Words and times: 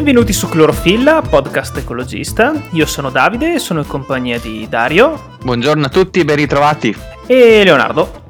Benvenuti 0.00 0.32
su 0.32 0.48
Clorofilla, 0.48 1.20
podcast 1.20 1.76
ecologista. 1.76 2.54
Io 2.70 2.86
sono 2.86 3.10
Davide 3.10 3.56
e 3.56 3.58
sono 3.58 3.80
in 3.80 3.86
compagnia 3.86 4.40
di 4.40 4.66
Dario. 4.66 5.36
Buongiorno 5.42 5.84
a 5.84 5.88
tutti, 5.90 6.24
ben 6.24 6.36
ritrovati. 6.36 6.96
E 7.26 7.62
Leonardo. 7.62 8.22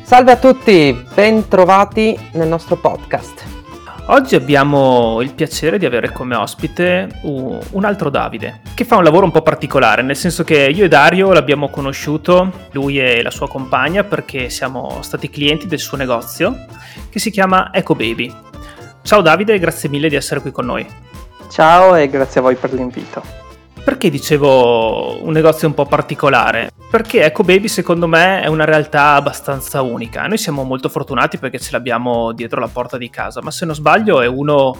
Salve 0.00 0.32
a 0.32 0.36
tutti, 0.38 1.04
ben 1.14 1.46
trovati 1.46 2.18
nel 2.32 2.48
nostro 2.48 2.76
podcast. 2.76 3.44
Oggi 4.06 4.36
abbiamo 4.36 5.20
il 5.20 5.34
piacere 5.34 5.76
di 5.76 5.84
avere 5.84 6.12
come 6.12 6.34
ospite 6.34 7.20
un 7.24 7.84
altro 7.84 8.08
Davide, 8.08 8.62
che 8.72 8.86
fa 8.86 8.96
un 8.96 9.04
lavoro 9.04 9.26
un 9.26 9.30
po' 9.30 9.42
particolare, 9.42 10.00
nel 10.00 10.16
senso 10.16 10.44
che 10.44 10.72
io 10.74 10.86
e 10.86 10.88
Dario 10.88 11.34
l'abbiamo 11.34 11.68
conosciuto, 11.68 12.50
lui 12.72 12.98
e 12.98 13.22
la 13.22 13.30
sua 13.30 13.48
compagna, 13.48 14.02
perché 14.02 14.48
siamo 14.48 15.02
stati 15.02 15.28
clienti 15.28 15.66
del 15.66 15.78
suo 15.78 15.98
negozio, 15.98 16.64
che 17.10 17.18
si 17.18 17.30
chiama 17.30 17.70
Eco 17.70 17.94
Baby. 17.94 18.34
Ciao 19.02 19.20
Davide 19.20 19.52
e 19.54 19.58
grazie 19.58 19.90
mille 19.90 20.08
di 20.08 20.16
essere 20.16 20.40
qui 20.40 20.52
con 20.52 20.64
noi. 20.64 20.86
Ciao 21.48 21.94
e 21.94 22.08
grazie 22.08 22.40
a 22.40 22.42
voi 22.42 22.56
per 22.56 22.72
l'invito. 22.72 23.22
Perché 23.82 24.10
dicevo 24.10 25.24
un 25.24 25.32
negozio 25.32 25.66
un 25.66 25.72
po' 25.72 25.86
particolare? 25.86 26.70
Perché 26.90 27.24
Eco 27.24 27.42
Baby 27.42 27.68
secondo 27.68 28.06
me 28.06 28.42
è 28.42 28.46
una 28.46 28.66
realtà 28.66 29.14
abbastanza 29.14 29.80
unica. 29.80 30.26
Noi 30.26 30.36
siamo 30.36 30.62
molto 30.62 30.90
fortunati 30.90 31.38
perché 31.38 31.58
ce 31.58 31.70
l'abbiamo 31.72 32.32
dietro 32.32 32.60
la 32.60 32.68
porta 32.68 32.98
di 32.98 33.08
casa, 33.08 33.40
ma 33.42 33.50
se 33.50 33.64
non 33.64 33.74
sbaglio 33.74 34.20
è 34.20 34.26
uno, 34.26 34.76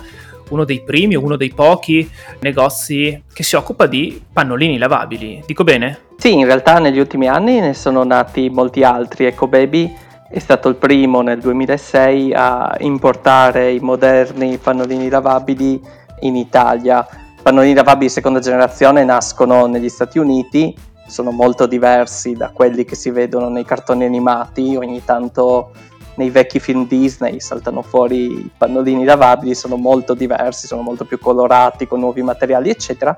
uno 0.51 0.65
dei 0.65 0.83
primi 0.83 1.17
o 1.17 1.23
uno 1.23 1.37
dei 1.37 1.53
pochi 1.55 2.09
negozi 2.41 3.23
che 3.33 3.43
si 3.43 3.57
occupa 3.57 3.87
di 3.87 4.23
pannolini 4.30 4.77
lavabili. 4.77 5.43
Dico 5.47 5.65
bene? 5.65 6.01
Sì, 6.19 6.35
in 6.35 6.45
realtà 6.45 6.79
negli 6.79 6.99
ultimi 6.99 7.29
anni 7.29 7.61
ne 7.61 7.73
sono 7.73 8.05
nati 8.05 8.51
molti 8.51 8.83
altri. 8.85 9.25
Eco 9.25 9.47
Baby 9.47 9.91
è 10.30 10.39
stato 10.39 10.69
il 10.69 10.75
primo 10.75 11.23
nel 11.23 11.41
2006 11.41 12.35
a 12.35 12.77
importare 12.80 13.73
i 13.73 13.79
moderni 13.80 14.59
pannolini 14.59 15.09
lavabili 15.09 15.80
in 16.21 16.37
Italia. 16.37 17.07
Pannolini 17.43 17.74
lavabili 17.74 18.07
di 18.07 18.13
seconda 18.13 18.41
generazione 18.41 19.05
nascono 19.05 19.66
negli 19.66 19.88
Stati 19.88 20.19
Uniti, 20.19 20.77
sono 21.07 21.30
molto 21.30 21.66
diversi 21.66 22.33
da 22.33 22.51
quelli 22.51 22.85
che 22.85 22.95
si 22.95 23.10
vedono 23.10 23.49
nei 23.49 23.65
cartoni 23.65 24.05
animati, 24.05 24.77
ogni 24.77 25.05
tanto 25.05 25.71
nei 26.16 26.30
vecchi 26.30 26.59
film 26.59 26.87
Disney 26.87 27.41
saltano 27.41 27.83
fuori 27.83 28.25
i 28.25 28.51
pannolini 28.57 29.05
lavabili, 29.05 29.55
sono 29.55 29.77
molto 29.77 30.15
diversi, 30.15 30.66
sono 30.66 30.83
molto 30.83 31.05
più 31.05 31.19
colorati, 31.19 31.87
con 31.87 32.01
nuovi 32.01 32.23
materiali, 32.23 32.71
eccetera. 32.71 33.16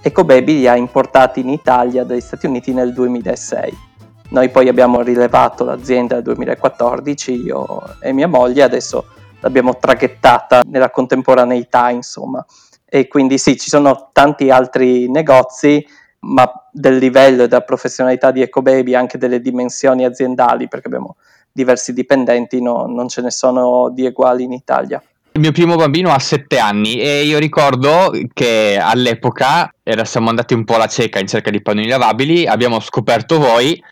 Eco 0.00 0.24
Baby 0.24 0.58
li 0.58 0.68
ha 0.68 0.76
importati 0.76 1.40
in 1.40 1.48
Italia 1.48 2.04
dagli 2.04 2.20
Stati 2.20 2.46
Uniti 2.46 2.72
nel 2.72 2.92
2006 2.92 3.90
noi 4.32 4.48
poi 4.48 4.68
abbiamo 4.68 5.02
rilevato 5.02 5.62
l'azienda 5.62 6.14
nel 6.14 6.24
2014, 6.24 7.32
io 7.44 7.82
e 8.00 8.12
mia 8.12 8.28
moglie, 8.28 8.62
adesso 8.62 9.04
l'abbiamo 9.42 9.76
traghettata 9.76 10.62
nella 10.64 10.90
contemporaneità, 10.90 11.90
insomma. 11.90 12.44
E 12.88 13.08
quindi 13.08 13.38
sì, 13.38 13.58
ci 13.58 13.68
sono 13.68 14.10
tanti 14.12 14.50
altri 14.50 15.10
negozi, 15.10 15.84
ma 16.20 16.50
del 16.70 16.96
livello 16.96 17.44
e 17.44 17.48
della 17.48 17.62
professionalità 17.62 18.30
di 18.30 18.42
EcoBaby, 18.42 18.94
anche 18.94 19.18
delle 19.18 19.40
dimensioni 19.40 20.04
aziendali, 20.04 20.68
perché 20.68 20.86
abbiamo 20.86 21.16
diversi 21.50 21.92
dipendenti, 21.92 22.62
no, 22.62 22.86
non 22.86 23.08
ce 23.08 23.20
ne 23.20 23.30
sono 23.30 23.90
di 23.90 24.06
uguali 24.06 24.44
in 24.44 24.52
Italia. 24.52 25.02
Il 25.34 25.40
mio 25.40 25.52
primo 25.52 25.76
bambino 25.76 26.10
ha 26.12 26.18
sette 26.18 26.58
anni 26.58 27.00
e 27.00 27.24
io 27.24 27.38
ricordo 27.38 28.12
che 28.34 28.78
all'epoca 28.78 29.72
era, 29.82 30.04
siamo 30.04 30.28
andati 30.28 30.52
un 30.52 30.64
po' 30.64 30.74
alla 30.74 30.86
cieca 30.86 31.18
in 31.18 31.26
cerca 31.26 31.50
di 31.50 31.62
pannoni 31.62 31.88
lavabili, 31.88 32.46
abbiamo 32.46 32.78
scoperto 32.80 33.38
voi 33.38 33.82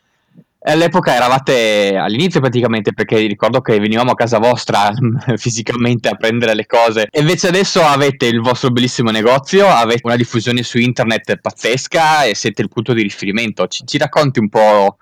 All'epoca 0.62 1.14
eravate 1.14 1.96
all'inizio 1.96 2.40
praticamente 2.40 2.92
perché 2.92 3.16
ricordo 3.20 3.62
che 3.62 3.78
venivamo 3.78 4.10
a 4.10 4.14
casa 4.14 4.38
vostra 4.38 4.90
fisicamente 5.36 6.08
a 6.08 6.16
prendere 6.16 6.54
le 6.54 6.66
cose 6.66 7.08
e 7.10 7.20
invece 7.20 7.48
adesso 7.48 7.80
avete 7.80 8.26
il 8.26 8.40
vostro 8.40 8.70
bellissimo 8.70 9.10
negozio, 9.10 9.66
avete 9.66 10.02
una 10.04 10.16
diffusione 10.16 10.62
su 10.62 10.76
internet 10.78 11.36
pazzesca 11.36 12.24
e 12.24 12.34
siete 12.34 12.60
il 12.60 12.68
punto 12.68 12.92
di 12.92 13.00
riferimento. 13.00 13.66
Ci, 13.68 13.86
ci 13.86 13.96
racconti 13.96 14.38
un 14.38 14.50
po' 14.50 14.98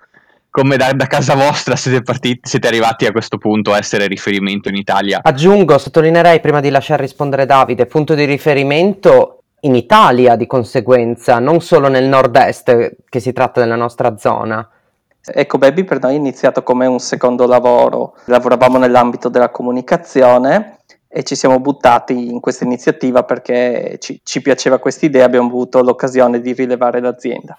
come 0.49 0.77
da, 0.77 0.93
da, 0.93 1.07
casa 1.07 1.35
vostra 1.35 1.75
siete, 1.75 2.03
partiti, 2.03 2.39
siete 2.43 2.67
arrivati 2.67 3.05
a 3.05 3.11
questo 3.11 3.37
punto 3.37 3.73
a 3.73 3.77
essere 3.77 4.07
riferimento 4.07 4.69
in 4.69 4.75
Italia? 4.75 5.19
Aggiungo, 5.21 5.77
sottolineerei 5.77 6.39
prima 6.39 6.61
di 6.61 6.69
lasciare 6.69 7.01
rispondere 7.01 7.45
Davide, 7.45 7.85
punto 7.85 8.15
di 8.15 8.23
riferimento 8.23 9.43
in 9.61 9.75
Italia 9.75 10.37
di 10.37 10.47
conseguenza, 10.47 11.39
non 11.39 11.59
solo 11.59 11.89
nel 11.89 12.05
nord-est 12.05 12.95
che 13.09 13.19
si 13.19 13.33
tratta 13.33 13.59
della 13.59 13.75
nostra 13.75 14.17
zona. 14.17 14.67
Ecco 15.33 15.57
Baby 15.57 15.83
per 15.83 16.01
noi 16.01 16.13
è 16.13 16.17
iniziato 16.17 16.63
come 16.63 16.85
un 16.85 16.99
secondo 16.99 17.45
lavoro, 17.45 18.15
lavoravamo 18.25 18.77
nell'ambito 18.77 19.29
della 19.29 19.49
comunicazione 19.49 20.79
e 21.07 21.23
ci 21.23 21.35
siamo 21.35 21.59
buttati 21.59 22.29
in 22.31 22.39
questa 22.39 22.63
iniziativa 22.63 23.23
perché 23.23 23.97
ci, 23.99 24.21
ci 24.23 24.41
piaceva 24.41 24.77
questa 24.77 25.05
idea, 25.05 25.25
abbiamo 25.25 25.47
avuto 25.47 25.81
l'occasione 25.81 26.39
di 26.39 26.53
rilevare 26.53 27.01
l'azienda. 27.01 27.57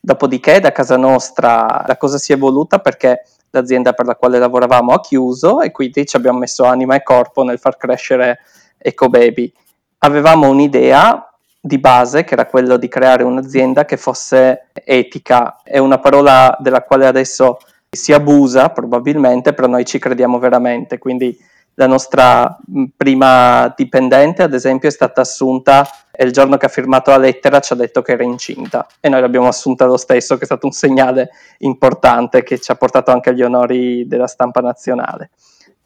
Dopodiché 0.00 0.60
da 0.60 0.70
casa 0.70 0.96
nostra 0.96 1.84
la 1.86 1.96
cosa 1.96 2.18
si 2.18 2.32
è 2.32 2.36
evoluta 2.36 2.78
perché 2.78 3.24
l'azienda 3.50 3.92
per 3.92 4.06
la 4.06 4.16
quale 4.16 4.38
lavoravamo 4.38 4.92
ha 4.92 5.00
chiuso 5.00 5.60
e 5.60 5.70
quindi 5.70 6.06
ci 6.06 6.16
abbiamo 6.16 6.38
messo 6.38 6.64
anima 6.64 6.94
e 6.94 7.02
corpo 7.02 7.42
nel 7.42 7.58
far 7.58 7.76
crescere 7.76 8.40
Eco 8.78 9.08
Baby. 9.08 9.52
Avevamo 9.98 10.48
un'idea 10.48 11.33
di 11.66 11.78
base, 11.78 12.24
che 12.24 12.34
era 12.34 12.44
quello 12.44 12.76
di 12.76 12.88
creare 12.88 13.22
un'azienda 13.22 13.86
che 13.86 13.96
fosse 13.96 14.66
etica. 14.74 15.62
È 15.62 15.78
una 15.78 15.98
parola 15.98 16.54
della 16.60 16.82
quale 16.82 17.06
adesso 17.06 17.56
si 17.88 18.12
abusa 18.12 18.68
probabilmente, 18.68 19.54
però 19.54 19.66
noi 19.66 19.86
ci 19.86 19.98
crediamo 19.98 20.38
veramente. 20.38 20.98
Quindi 20.98 21.34
la 21.76 21.86
nostra 21.86 22.58
prima 22.94 23.72
dipendente, 23.74 24.42
ad 24.42 24.52
esempio, 24.52 24.90
è 24.90 24.92
stata 24.92 25.22
assunta 25.22 25.88
e 26.12 26.24
il 26.24 26.32
giorno 26.32 26.58
che 26.58 26.66
ha 26.66 26.68
firmato 26.68 27.10
la 27.12 27.16
lettera 27.16 27.60
ci 27.60 27.72
ha 27.72 27.76
detto 27.76 28.02
che 28.02 28.12
era 28.12 28.22
incinta 28.22 28.86
e 29.00 29.08
noi 29.08 29.22
l'abbiamo 29.22 29.48
assunta 29.48 29.86
lo 29.86 29.96
stesso, 29.96 30.36
che 30.36 30.42
è 30.42 30.44
stato 30.44 30.66
un 30.66 30.72
segnale 30.72 31.30
importante 31.60 32.42
che 32.42 32.60
ci 32.60 32.70
ha 32.72 32.74
portato 32.74 33.10
anche 33.10 33.30
agli 33.30 33.42
onori 33.42 34.06
della 34.06 34.26
stampa 34.26 34.60
nazionale. 34.60 35.30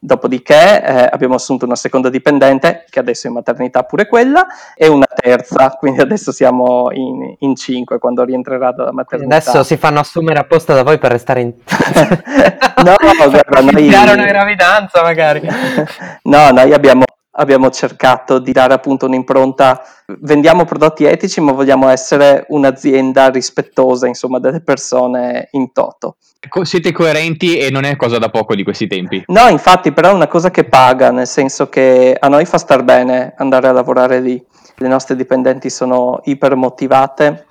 Dopodiché 0.01 0.83
eh, 0.83 1.09
abbiamo 1.11 1.35
assunto 1.35 1.65
una 1.65 1.75
seconda 1.75 2.09
dipendente, 2.09 2.85
che 2.89 3.01
adesso 3.01 3.27
è 3.27 3.31
in 3.31 3.37
maternità 3.37 3.83
pure 3.83 4.07
quella, 4.07 4.47
e 4.77 4.87
una 4.87 5.07
terza, 5.13 5.71
quindi 5.71 6.01
adesso 6.01 6.31
siamo 6.31 6.91
in, 6.93 7.35
in 7.41 7.57
cinque 7.57 7.99
quando 7.99 8.23
rientrerà 8.23 8.71
dalla 8.71 8.93
maternità. 8.93 9.37
Adesso 9.37 9.65
si 9.65 9.77
fanno 9.77 9.99
assumere 9.99 10.39
apposta 10.39 10.73
da 10.75 10.85
voi 10.85 10.99
per 10.99 11.11
restare 11.11 11.41
in... 11.41 11.53
no, 12.85 12.95
guarda, 13.29 13.73
noi... 13.73 13.89
una 13.89 14.25
gravidanza 14.25 15.03
magari. 15.03 15.41
no, 16.23 16.51
noi 16.51 16.73
abbiamo 16.73 17.03
abbiamo 17.39 17.71
cercato 17.71 18.39
di 18.39 18.53
dare 18.53 18.75
appunto 18.75 19.07
un'impronta, 19.07 19.83
vendiamo 20.21 20.65
prodotti 20.65 21.05
etici 21.05 21.41
ma 21.41 21.53
vogliamo 21.53 21.89
essere 21.89 22.45
un'azienda 22.49 23.29
rispettosa 23.31 24.07
insomma 24.07 24.39
delle 24.39 24.61
persone 24.61 25.49
in 25.53 25.73
toto. 25.73 26.17
Siete 26.63 26.93
coerenti 26.93 27.59
e 27.59 27.71
non 27.71 27.85
è 27.85 27.97
cosa 27.97 28.19
da 28.19 28.29
poco 28.29 28.55
di 28.55 28.63
questi 28.63 28.87
tempi? 28.87 29.25
No, 29.27 29.49
infatti 29.49 29.93
però 29.93 30.11
è 30.11 30.15
una 30.15 30.29
cosa 30.29 30.51
che 30.51 30.65
paga, 30.65 31.11
nel 31.11 31.27
senso 31.27 31.69
che 31.69 32.17
a 32.19 32.29
noi 32.29 32.45
fa 32.45 32.59
star 32.59 32.85
bene 32.85 33.35
andare 33.37 33.69
a 33.69 33.73
lavorare 33.73 34.21
lì, 34.21 34.43
le 34.77 34.89
nostre 34.89 35.17
dipendenti 35.17 35.71
sono 35.71 36.21
iper 36.25 36.55
motivate 36.55 37.47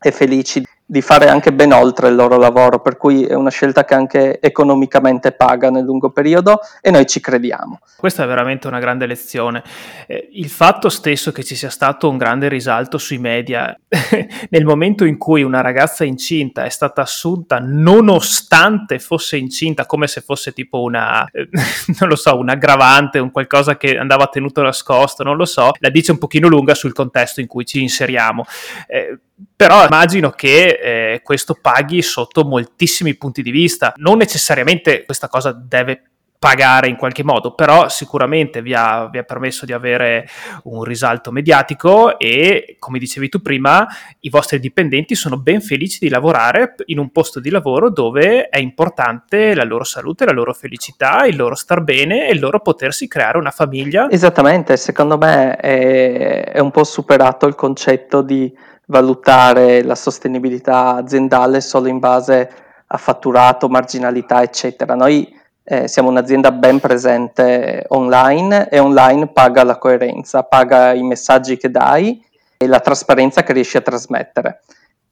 e 0.00 0.10
felici 0.10 0.62
di 0.90 1.02
fare 1.02 1.28
anche 1.28 1.52
ben 1.52 1.74
oltre 1.74 2.08
il 2.08 2.14
loro 2.14 2.38
lavoro, 2.38 2.80
per 2.80 2.96
cui 2.96 3.22
è 3.22 3.34
una 3.34 3.50
scelta 3.50 3.84
che 3.84 3.92
anche 3.92 4.40
economicamente 4.40 5.32
paga 5.32 5.68
nel 5.68 5.84
lungo 5.84 6.08
periodo 6.08 6.60
e 6.80 6.90
noi 6.90 7.04
ci 7.06 7.20
crediamo. 7.20 7.80
Questa 7.94 8.24
è 8.24 8.26
veramente 8.26 8.68
una 8.68 8.78
grande 8.78 9.04
lezione. 9.04 9.62
Eh, 10.06 10.30
il 10.32 10.48
fatto 10.48 10.88
stesso 10.88 11.30
che 11.30 11.44
ci 11.44 11.56
sia 11.56 11.68
stato 11.68 12.08
un 12.08 12.16
grande 12.16 12.48
risalto 12.48 12.96
sui 12.96 13.18
media 13.18 13.78
nel 14.48 14.64
momento 14.64 15.04
in 15.04 15.18
cui 15.18 15.42
una 15.42 15.60
ragazza 15.60 16.04
incinta 16.04 16.64
è 16.64 16.70
stata 16.70 17.02
assunta 17.02 17.58
nonostante 17.60 18.98
fosse 18.98 19.36
incinta, 19.36 19.84
come 19.84 20.06
se 20.06 20.22
fosse 20.22 20.54
tipo 20.54 20.80
una, 20.80 21.28
eh, 21.30 21.50
non 22.00 22.08
lo 22.08 22.16
so, 22.16 22.38
un 22.38 22.48
aggravante, 22.48 23.18
un 23.18 23.30
qualcosa 23.30 23.76
che 23.76 23.98
andava 23.98 24.28
tenuto 24.28 24.62
nascosto, 24.62 25.22
non 25.22 25.36
lo 25.36 25.44
so, 25.44 25.72
la 25.80 25.90
dice 25.90 26.12
un 26.12 26.18
pochino 26.18 26.48
lunga 26.48 26.74
sul 26.74 26.94
contesto 26.94 27.42
in 27.42 27.46
cui 27.46 27.66
ci 27.66 27.82
inseriamo. 27.82 28.46
Eh, 28.86 29.18
però 29.54 29.84
immagino 29.84 30.30
che 30.30 30.78
eh, 31.14 31.22
questo 31.22 31.54
paghi 31.60 32.02
sotto 32.02 32.44
moltissimi 32.44 33.16
punti 33.16 33.42
di 33.42 33.50
vista. 33.50 33.92
Non 33.96 34.18
necessariamente 34.18 35.04
questa 35.04 35.28
cosa 35.28 35.52
deve 35.52 36.02
pagare 36.38 36.88
in 36.88 36.96
qualche 36.96 37.24
modo, 37.24 37.52
però 37.52 37.88
sicuramente 37.88 38.62
vi 38.62 38.72
ha, 38.72 39.08
vi 39.08 39.18
ha, 39.18 39.24
permesso 39.24 39.66
di 39.66 39.72
avere 39.72 40.28
un 40.64 40.84
risalto 40.84 41.32
mediatico 41.32 42.16
e, 42.18 42.76
come 42.78 43.00
dicevi 43.00 43.28
tu 43.28 43.42
prima, 43.42 43.86
i 44.20 44.30
vostri 44.30 44.60
dipendenti 44.60 45.16
sono 45.16 45.36
ben 45.36 45.60
felici 45.60 45.98
di 46.00 46.08
lavorare 46.08 46.74
in 46.86 47.00
un 47.00 47.10
posto 47.10 47.40
di 47.40 47.50
lavoro 47.50 47.90
dove 47.90 48.48
è 48.48 48.58
importante 48.58 49.54
la 49.54 49.64
loro 49.64 49.82
salute, 49.82 50.24
la 50.24 50.32
loro 50.32 50.54
felicità, 50.54 51.26
il 51.26 51.34
loro 51.34 51.56
star 51.56 51.80
bene 51.80 52.28
e 52.28 52.32
il 52.32 52.40
loro 52.40 52.60
potersi 52.60 53.08
creare 53.08 53.38
una 53.38 53.50
famiglia. 53.50 54.08
Esattamente, 54.08 54.76
secondo 54.76 55.18
me 55.18 55.56
è, 55.56 56.52
è 56.52 56.60
un 56.60 56.70
po' 56.70 56.84
superato 56.84 57.46
il 57.46 57.56
concetto 57.56 58.22
di 58.22 58.56
valutare 58.86 59.82
la 59.82 59.96
sostenibilità 59.96 60.94
aziendale 60.94 61.60
solo 61.60 61.88
in 61.88 61.98
base 61.98 62.50
a 62.86 62.96
fatturato, 62.96 63.68
marginalità, 63.68 64.42
eccetera. 64.42 64.94
Noi 64.94 65.36
eh, 65.70 65.86
siamo 65.86 66.08
un'azienda 66.08 66.50
ben 66.50 66.80
presente 66.80 67.84
online 67.88 68.70
e 68.70 68.78
online 68.78 69.26
paga 69.26 69.64
la 69.64 69.76
coerenza, 69.76 70.42
paga 70.42 70.94
i 70.94 71.02
messaggi 71.02 71.58
che 71.58 71.70
dai 71.70 72.24
e 72.56 72.66
la 72.66 72.80
trasparenza 72.80 73.42
che 73.42 73.52
riesci 73.52 73.76
a 73.76 73.82
trasmettere. 73.82 74.62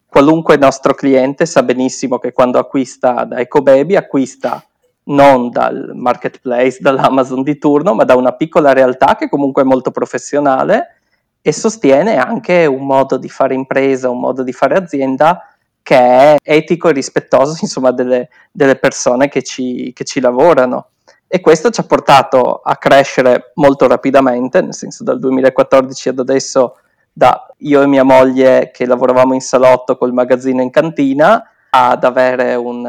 Qualunque 0.08 0.56
nostro 0.56 0.94
cliente 0.94 1.44
sa 1.44 1.62
benissimo 1.62 2.18
che 2.18 2.32
quando 2.32 2.58
acquista 2.58 3.24
da 3.24 3.36
EcoBaby 3.36 3.96
acquista 3.96 4.64
non 5.08 5.50
dal 5.50 5.90
marketplace, 5.92 6.78
dall'Amazon 6.80 7.42
di 7.42 7.58
turno, 7.58 7.92
ma 7.92 8.04
da 8.04 8.16
una 8.16 8.32
piccola 8.32 8.72
realtà 8.72 9.14
che 9.14 9.28
comunque 9.28 9.60
è 9.60 9.66
molto 9.66 9.90
professionale 9.90 11.00
e 11.42 11.52
sostiene 11.52 12.16
anche 12.16 12.64
un 12.64 12.86
modo 12.86 13.18
di 13.18 13.28
fare 13.28 13.52
impresa, 13.52 14.08
un 14.08 14.20
modo 14.20 14.42
di 14.42 14.52
fare 14.52 14.74
azienda 14.74 15.55
che 15.86 15.96
è 15.96 16.36
etico 16.42 16.88
e 16.88 16.92
rispettoso 16.92 17.56
insomma, 17.62 17.92
delle, 17.92 18.28
delle 18.50 18.74
persone 18.74 19.28
che 19.28 19.44
ci, 19.44 19.92
che 19.94 20.02
ci 20.02 20.18
lavorano. 20.18 20.88
E 21.28 21.40
questo 21.40 21.70
ci 21.70 21.80
ha 21.80 21.84
portato 21.84 22.60
a 22.62 22.76
crescere 22.76 23.52
molto 23.54 23.86
rapidamente, 23.86 24.60
nel 24.62 24.74
senso 24.74 25.04
dal 25.04 25.20
2014 25.20 26.08
ad 26.08 26.18
adesso 26.18 26.78
da 27.12 27.46
io 27.58 27.82
e 27.82 27.86
mia 27.86 28.02
moglie 28.02 28.72
che 28.72 28.84
lavoravamo 28.84 29.34
in 29.34 29.40
salotto 29.40 29.96
col 29.96 30.12
magazzino 30.12 30.60
in 30.60 30.70
cantina 30.70 31.50
ad 31.70 32.02
avere 32.02 32.56
un, 32.56 32.84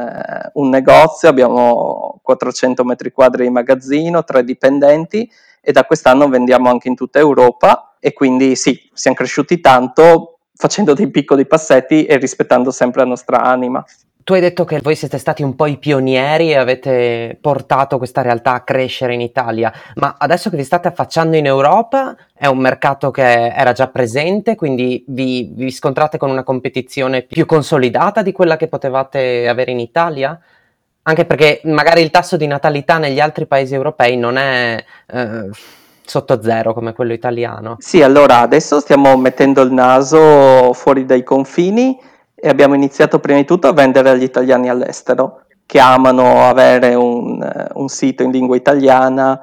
un, 0.53 0.69
negozio, 0.69 1.29
abbiamo 1.29 2.19
400 2.23 2.83
metri 2.83 3.11
quadri 3.11 3.44
di 3.44 3.51
magazzino, 3.51 4.23
tre 4.23 4.44
dipendenti 4.44 5.29
e 5.61 5.71
da 5.71 5.83
quest'anno 5.85 6.29
vendiamo 6.29 6.69
anche 6.69 6.88
in 6.88 6.95
tutta 6.95 7.19
Europa 7.19 7.95
e 7.99 8.13
quindi 8.13 8.55
sì, 8.55 8.89
siamo 8.94 9.17
cresciuti 9.17 9.59
tanto 9.59 10.37
facendo 10.57 10.94
dei 10.94 11.09
piccoli 11.09 11.45
passetti 11.45 12.06
e 12.06 12.18
rispettando 12.18 12.71
sempre 12.71 13.01
la 13.01 13.07
nostra 13.07 13.42
anima. 13.42 13.86
Tu 14.27 14.33
hai 14.33 14.42
detto 14.42 14.65
che 14.65 14.81
voi 14.81 14.95
siete 14.95 15.19
stati 15.19 15.42
un 15.42 15.56
po' 15.56 15.68
i 15.68 15.77
pionieri 15.77 16.51
e 16.51 16.57
avete 16.57 17.38
portato 17.39 17.98
questa 17.98 18.21
realtà 18.21 18.56
a 18.56 18.62
crescere 18.62 19.13
in 19.13 19.21
Italia, 19.21 19.71
ma 19.95 20.15
adesso 20.18 20.50
che 20.50 20.57
vi 20.57 20.65
state 20.65 20.89
affacciando 20.89 21.38
in 21.38 21.45
Europa 21.45 22.13
è 22.33 22.45
un 22.48 22.57
mercato 22.57 23.09
che 23.09 23.24
era 23.24 23.71
già 23.71 23.88
presente, 23.88 24.56
quindi 24.56 25.06
vi, 25.07 25.50
vi 25.54 25.71
scontrate 25.71 26.18
con 26.18 26.30
una 26.30 26.44
competizione 26.44 27.21
più 27.21 27.45
consolidata 27.45 28.21
di 28.21 28.33
quella 28.33 28.57
che 28.57 28.68
potevate 28.68 29.48
avere 29.48 29.71
in 29.71 29.80
Italia? 29.80 30.38
Anche 31.04 31.24
perché 31.24 31.62
magari 31.63 32.01
il 32.01 32.12
tasso 32.12 32.36
di 32.36 32.48
natalità 32.48 32.98
negli 32.98 33.21
altri 33.21 33.45
paesi 33.45 33.75
europei 33.75 34.18
non 34.18 34.36
è... 34.36 34.83
Eh, 35.06 35.50
sotto 36.07 36.42
zero 36.42 36.74
come 36.74 36.94
quello 36.94 37.13
italiano. 37.13 37.75
Sì, 37.80 38.01
allora 38.01 38.39
adesso 38.39 38.80
stiamo 38.80 39.15
mettendo 39.18 39.62
il 39.62 39.71
naso 39.71 40.74
fuori 40.74 41.06
dai 41.06 41.24
confini 41.24 42.00
e 42.33 42.50
abbiamo 42.50 42.74
iniziato 42.74 43.19
prima 43.19 43.39
di 43.39 43.45
tutto 43.45 43.68
a 43.68 43.74
vendere 43.74 44.09
agli 44.09 44.24
italiani 44.24 44.69
all'estero 44.69 45.42
che 45.65 45.80
amano 45.80 46.48
avere 46.48 46.95
un, 46.95 47.68
un 47.74 47.88
sito 47.89 48.24
in 48.24 48.31
lingua 48.31 48.56
italiana 48.56 49.39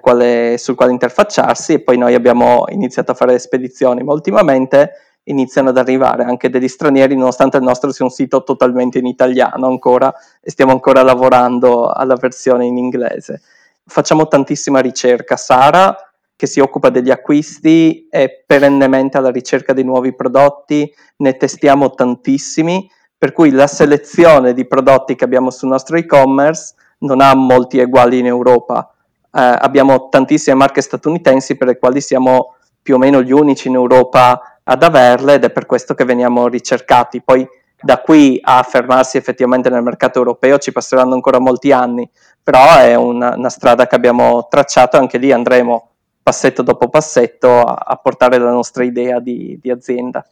quale, 0.00 0.56
sul 0.58 0.74
quale 0.74 0.92
interfacciarsi 0.92 1.74
e 1.74 1.80
poi 1.80 1.96
noi 1.96 2.14
abbiamo 2.14 2.64
iniziato 2.68 3.12
a 3.12 3.14
fare 3.14 3.38
spedizioni, 3.38 4.02
ma 4.02 4.12
ultimamente 4.12 4.92
iniziano 5.24 5.68
ad 5.68 5.78
arrivare 5.78 6.24
anche 6.24 6.48
degli 6.48 6.68
stranieri 6.68 7.14
nonostante 7.14 7.56
il 7.56 7.62
nostro 7.62 7.92
sia 7.92 8.04
un 8.04 8.10
sito 8.10 8.42
totalmente 8.42 8.98
in 8.98 9.06
italiano 9.06 9.66
ancora 9.66 10.12
e 10.40 10.50
stiamo 10.50 10.72
ancora 10.72 11.02
lavorando 11.02 11.88
alla 11.88 12.16
versione 12.16 12.66
in 12.66 12.76
inglese. 12.76 13.42
Facciamo 13.90 14.28
tantissima 14.28 14.78
ricerca. 14.78 15.36
Sara 15.36 15.96
che 16.36 16.46
si 16.46 16.60
occupa 16.60 16.88
degli 16.88 17.10
acquisti, 17.10 18.06
è 18.08 18.44
perennemente 18.46 19.18
alla 19.18 19.30
ricerca 19.30 19.74
di 19.74 19.82
nuovi 19.82 20.14
prodotti, 20.14 20.90
ne 21.16 21.36
testiamo 21.36 21.90
tantissimi, 21.90 22.88
per 23.18 23.32
cui 23.32 23.50
la 23.50 23.66
selezione 23.66 24.54
di 24.54 24.66
prodotti 24.66 25.16
che 25.16 25.24
abbiamo 25.24 25.50
sul 25.50 25.68
nostro 25.68 25.98
e-commerce 25.98 26.74
non 27.00 27.20
ha 27.20 27.34
molti 27.34 27.78
uguali 27.78 28.20
in 28.20 28.26
Europa. 28.26 28.90
Eh, 29.24 29.40
abbiamo 29.40 30.08
tantissime 30.08 30.56
marche 30.56 30.80
statunitensi 30.80 31.58
per 31.58 31.66
le 31.66 31.78
quali 31.78 32.00
siamo 32.00 32.54
più 32.80 32.94
o 32.94 32.98
meno 32.98 33.22
gli 33.22 33.32
unici 33.32 33.68
in 33.68 33.74
Europa 33.74 34.60
ad 34.62 34.82
averle 34.82 35.34
ed 35.34 35.44
è 35.44 35.50
per 35.50 35.66
questo 35.66 35.92
che 35.92 36.04
veniamo 36.04 36.48
ricercati. 36.48 37.22
Poi 37.22 37.46
da 37.82 38.00
qui 38.00 38.38
a 38.42 38.62
fermarsi 38.62 39.16
effettivamente 39.16 39.70
nel 39.70 39.82
mercato 39.82 40.18
europeo 40.18 40.58
ci 40.58 40.72
passeranno 40.72 41.14
ancora 41.14 41.38
molti 41.38 41.72
anni, 41.72 42.08
però 42.42 42.76
è 42.76 42.94
una, 42.94 43.34
una 43.36 43.48
strada 43.48 43.86
che 43.86 43.94
abbiamo 43.94 44.46
tracciato 44.48 44.96
e 44.96 45.00
anche 45.00 45.18
lì 45.18 45.32
andremo 45.32 45.88
passetto 46.22 46.62
dopo 46.62 46.88
passetto 46.88 47.62
a, 47.62 47.82
a 47.86 47.96
portare 47.96 48.38
la 48.38 48.50
nostra 48.50 48.84
idea 48.84 49.20
di, 49.20 49.58
di 49.60 49.70
azienda. 49.70 50.24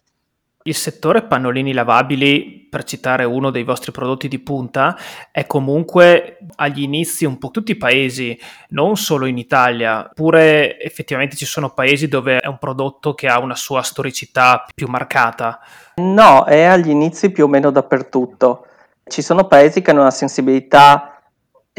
Il 0.68 0.76
settore 0.76 1.22
pannolini 1.22 1.72
lavabili, 1.72 2.66
per 2.68 2.84
citare 2.84 3.24
uno 3.24 3.48
dei 3.48 3.62
vostri 3.62 3.90
prodotti 3.90 4.28
di 4.28 4.38
punta, 4.38 4.98
è 5.30 5.46
comunque 5.46 6.40
agli 6.56 6.82
inizi 6.82 7.24
un 7.24 7.38
po' 7.38 7.50
tutti 7.50 7.70
i 7.72 7.76
paesi, 7.76 8.38
non 8.70 8.98
solo 8.98 9.24
in 9.24 9.38
Italia, 9.38 10.10
pure 10.14 10.78
effettivamente 10.78 11.36
ci 11.36 11.46
sono 11.46 11.70
paesi 11.70 12.06
dove 12.06 12.36
è 12.36 12.46
un 12.46 12.58
prodotto 12.58 13.14
che 13.14 13.28
ha 13.28 13.38
una 13.38 13.54
sua 13.54 13.80
storicità 13.80 14.66
più 14.74 14.88
marcata. 14.88 15.58
No, 15.94 16.44
è 16.44 16.64
agli 16.64 16.90
inizi 16.90 17.30
più 17.30 17.44
o 17.44 17.48
meno 17.48 17.70
dappertutto. 17.70 18.66
Ci 19.06 19.22
sono 19.22 19.46
paesi 19.46 19.80
che 19.80 19.90
hanno 19.90 20.02
una 20.02 20.10
sensibilità 20.10 21.17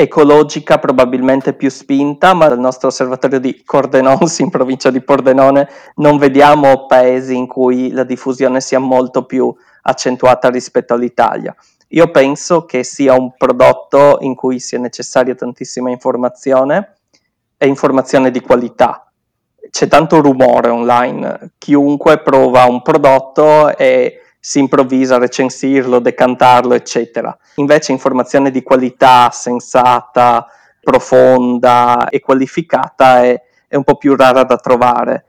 ecologica 0.02 0.80
probabilmente 0.80 1.52
più 1.52 1.70
spinta, 1.70 2.34
ma 2.34 2.48
dal 2.48 2.58
nostro 2.58 2.88
osservatorio 2.88 3.38
di 3.38 3.64
Cordenons 3.66 4.40
in 4.40 4.50
provincia 4.50 4.90
di 4.92 5.02
Pordenone 5.02 5.68
non 5.96 6.18
vediamo 6.18 6.86
paesi 6.86 7.36
in 7.36 7.48
cui 7.48 7.92
la 7.92 8.06
diffusione 8.06 8.62
sia 8.62 8.80
molto 8.80 9.26
più 9.26 9.54
accentuata 9.82 10.50
rispetto 10.50 10.94
all'Italia. 10.94 11.54
Io 11.90 12.12
penso 12.12 12.64
che 12.64 12.86
sia 12.86 13.14
un 13.14 13.34
prodotto 13.36 14.20
in 14.22 14.36
cui 14.36 14.60
sia 14.60 14.80
necessaria 14.80 15.36
tantissima 15.36 15.90
informazione 15.90 16.96
e 17.58 17.68
informazione 17.68 18.32
di 18.32 18.40
qualità. 18.40 19.12
C'è 19.70 19.90
tanto 19.90 20.22
rumore 20.22 20.70
online, 20.70 21.52
chiunque 21.58 22.20
prova 22.20 22.64
un 22.64 22.82
prodotto 22.82 23.76
e 23.76 24.22
si 24.40 24.60
improvvisa 24.60 25.18
recensirlo, 25.18 26.00
decantarlo, 26.00 26.74
eccetera. 26.74 27.38
Invece 27.56 27.92
informazione 27.92 28.52
di 28.52 28.64
qualità, 28.64 29.30
sensata, 29.32 30.48
profonda 30.82 32.08
e 32.10 32.20
qualificata 32.20 33.24
è, 33.24 33.42
è 33.68 33.76
un 33.76 33.84
po' 33.84 33.98
più 33.98 34.16
rara 34.16 34.44
da 34.44 34.56
trovare. 34.58 35.26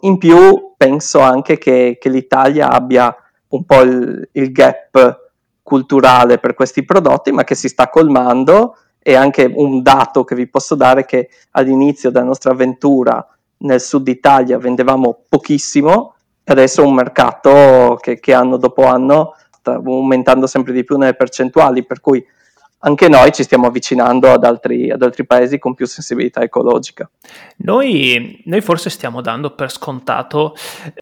In 0.00 0.18
più 0.18 0.74
penso 0.76 1.20
anche 1.20 1.58
che, 1.58 1.98
che 2.00 2.08
l'Italia 2.08 2.70
abbia 2.70 3.14
un 3.48 3.64
po' 3.64 3.82
il, 3.82 4.28
il 4.32 4.52
gap 4.52 5.22
culturale 5.62 6.38
per 6.38 6.54
questi 6.54 6.84
prodotti, 6.84 7.32
ma 7.32 7.44
che 7.44 7.54
si 7.54 7.68
sta 7.68 7.88
colmando 7.88 8.76
e 8.98 9.14
anche 9.14 9.50
un 9.54 9.82
dato 9.82 10.24
che 10.24 10.34
vi 10.34 10.48
posso 10.48 10.74
dare 10.74 11.02
è 11.02 11.04
che 11.04 11.28
all'inizio 11.52 12.10
della 12.10 12.24
nostra 12.24 12.52
avventura 12.52 13.26
nel 13.58 13.80
sud 13.80 14.08
Italia 14.08 14.58
vendevamo 14.58 15.24
pochissimo, 15.28 16.13
adesso 16.52 16.82
è 16.82 16.84
un 16.84 16.94
mercato 16.94 17.98
che, 18.00 18.20
che 18.20 18.32
anno 18.34 18.56
dopo 18.56 18.84
anno 18.84 19.34
sta 19.50 19.74
aumentando 19.74 20.46
sempre 20.46 20.72
di 20.72 20.84
più 20.84 20.96
nelle 20.96 21.14
percentuali, 21.14 21.84
per 21.84 22.00
cui 22.00 22.24
anche 22.86 23.08
noi 23.08 23.32
ci 23.32 23.42
stiamo 23.42 23.66
avvicinando 23.66 24.30
ad 24.30 24.44
altri, 24.44 24.90
ad 24.90 25.02
altri 25.02 25.24
paesi 25.24 25.58
con 25.58 25.74
più 25.74 25.86
sensibilità 25.86 26.42
ecologica. 26.42 27.10
Noi, 27.58 28.42
noi, 28.44 28.60
forse 28.60 28.90
stiamo 28.90 29.22
dando 29.22 29.54
per 29.54 29.70
scontato 29.70 30.54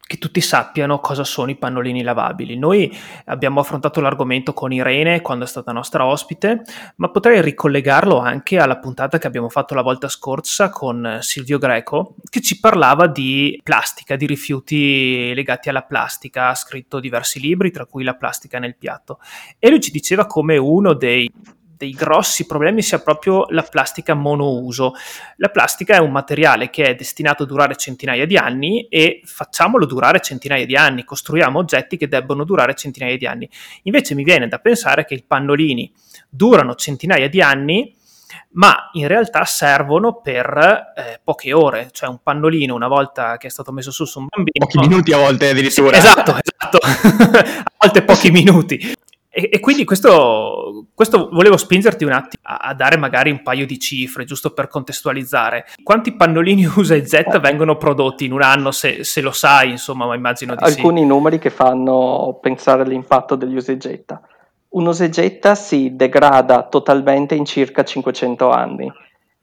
che 0.06 0.18
tutti 0.18 0.40
sappiano 0.40 1.00
cosa 1.00 1.24
sono 1.24 1.50
i 1.50 1.56
pannolini 1.56 2.02
lavabili. 2.02 2.56
Noi 2.56 2.96
abbiamo 3.26 3.58
affrontato 3.58 4.00
l'argomento 4.00 4.52
con 4.52 4.72
Irene 4.72 5.20
quando 5.22 5.44
è 5.44 5.48
stata 5.48 5.72
nostra 5.72 6.06
ospite, 6.06 6.62
ma 6.96 7.10
potrei 7.10 7.42
ricollegarlo 7.42 8.18
anche 8.18 8.58
alla 8.58 8.78
puntata 8.78 9.18
che 9.18 9.26
abbiamo 9.26 9.48
fatto 9.48 9.74
la 9.74 9.82
volta 9.82 10.08
scorsa 10.08 10.70
con 10.70 11.18
Silvio 11.20 11.58
Greco, 11.58 12.14
che 12.30 12.40
ci 12.40 12.60
parlava 12.60 13.08
di 13.08 13.60
plastica, 13.62 14.14
di 14.14 14.26
rifiuti 14.26 15.32
legati 15.34 15.68
alla 15.68 15.82
plastica. 15.82 16.48
Ha 16.48 16.54
scritto 16.54 17.00
diversi 17.00 17.40
libri, 17.40 17.72
tra 17.72 17.86
cui 17.86 18.04
La 18.04 18.14
plastica 18.14 18.60
nel 18.60 18.76
piatto. 18.76 19.18
E 19.58 19.68
lui 19.68 19.80
ci 19.80 19.90
diceva 19.90 20.26
come 20.26 20.56
uno 20.56 20.92
dei 20.92 21.28
dei 21.82 21.90
grossi 21.90 22.46
problemi 22.46 22.80
sia 22.80 23.00
proprio 23.00 23.46
la 23.48 23.62
plastica 23.62 24.14
monouso. 24.14 24.92
La 25.38 25.48
plastica 25.48 25.96
è 25.96 25.98
un 25.98 26.12
materiale 26.12 26.70
che 26.70 26.84
è 26.84 26.94
destinato 26.94 27.42
a 27.42 27.46
durare 27.46 27.74
centinaia 27.74 28.24
di 28.24 28.36
anni 28.36 28.86
e 28.86 29.20
facciamolo 29.24 29.84
durare 29.84 30.20
centinaia 30.20 30.64
di 30.64 30.76
anni, 30.76 31.02
costruiamo 31.02 31.58
oggetti 31.58 31.96
che 31.96 32.06
debbono 32.06 32.44
durare 32.44 32.76
centinaia 32.76 33.16
di 33.16 33.26
anni. 33.26 33.50
Invece 33.82 34.14
mi 34.14 34.22
viene 34.22 34.46
da 34.46 34.58
pensare 34.58 35.04
che 35.04 35.14
i 35.14 35.24
pannolini 35.26 35.92
durano 36.28 36.76
centinaia 36.76 37.28
di 37.28 37.42
anni, 37.42 37.96
ma 38.52 38.90
in 38.92 39.08
realtà 39.08 39.44
servono 39.44 40.20
per 40.20 40.92
eh, 40.96 41.20
poche 41.22 41.52
ore, 41.52 41.88
cioè 41.90 42.08
un 42.08 42.20
pannolino 42.22 42.76
una 42.76 42.86
volta 42.86 43.36
che 43.38 43.48
è 43.48 43.50
stato 43.50 43.72
messo 43.72 43.90
su 43.90 44.04
su 44.04 44.20
un 44.20 44.26
bambino. 44.28 44.66
Pochi 44.66 44.78
minuti 44.78 45.12
a 45.12 45.16
volte 45.18 45.48
addirittura. 45.48 45.98
Sì, 45.98 46.06
esatto, 46.06 46.36
esatto, 46.40 46.78
a 46.78 47.72
volte 47.76 48.02
pochi 48.04 48.30
minuti. 48.30 48.94
E, 49.34 49.48
e 49.50 49.60
quindi 49.60 49.84
questo, 49.84 50.88
questo, 50.94 51.30
volevo 51.32 51.56
spingerti 51.56 52.04
un 52.04 52.12
attimo 52.12 52.42
a, 52.42 52.56
a, 52.56 52.74
dare 52.74 52.98
magari 52.98 53.30
un 53.30 53.42
paio 53.42 53.64
di 53.64 53.78
cifre, 53.78 54.24
giusto 54.24 54.52
per 54.52 54.68
contestualizzare. 54.68 55.64
Quanti 55.82 56.12
pannolini 56.14 56.66
USA 56.76 56.96
e 56.96 57.06
Z 57.06 57.40
vengono 57.40 57.78
prodotti 57.78 58.26
in 58.26 58.32
un 58.32 58.42
anno, 58.42 58.72
se, 58.72 59.04
se 59.04 59.22
lo 59.22 59.32
sai, 59.32 59.70
insomma, 59.70 60.04
ma 60.04 60.14
immagino 60.14 60.54
di 60.54 60.62
Alcuni 60.62 61.00
sì. 61.00 61.06
numeri 61.06 61.38
che 61.38 61.48
fanno 61.48 62.38
pensare 62.42 62.82
all'impatto 62.82 63.34
degli 63.34 63.56
USA 63.56 63.72
e 63.72 63.78
Z. 63.80 64.18
Un 64.68 64.86
usegetta 64.86 65.54
si 65.54 65.96
degrada 65.96 66.64
totalmente 66.64 67.34
in 67.34 67.46
circa 67.46 67.84
500 67.84 68.50
anni. 68.50 68.92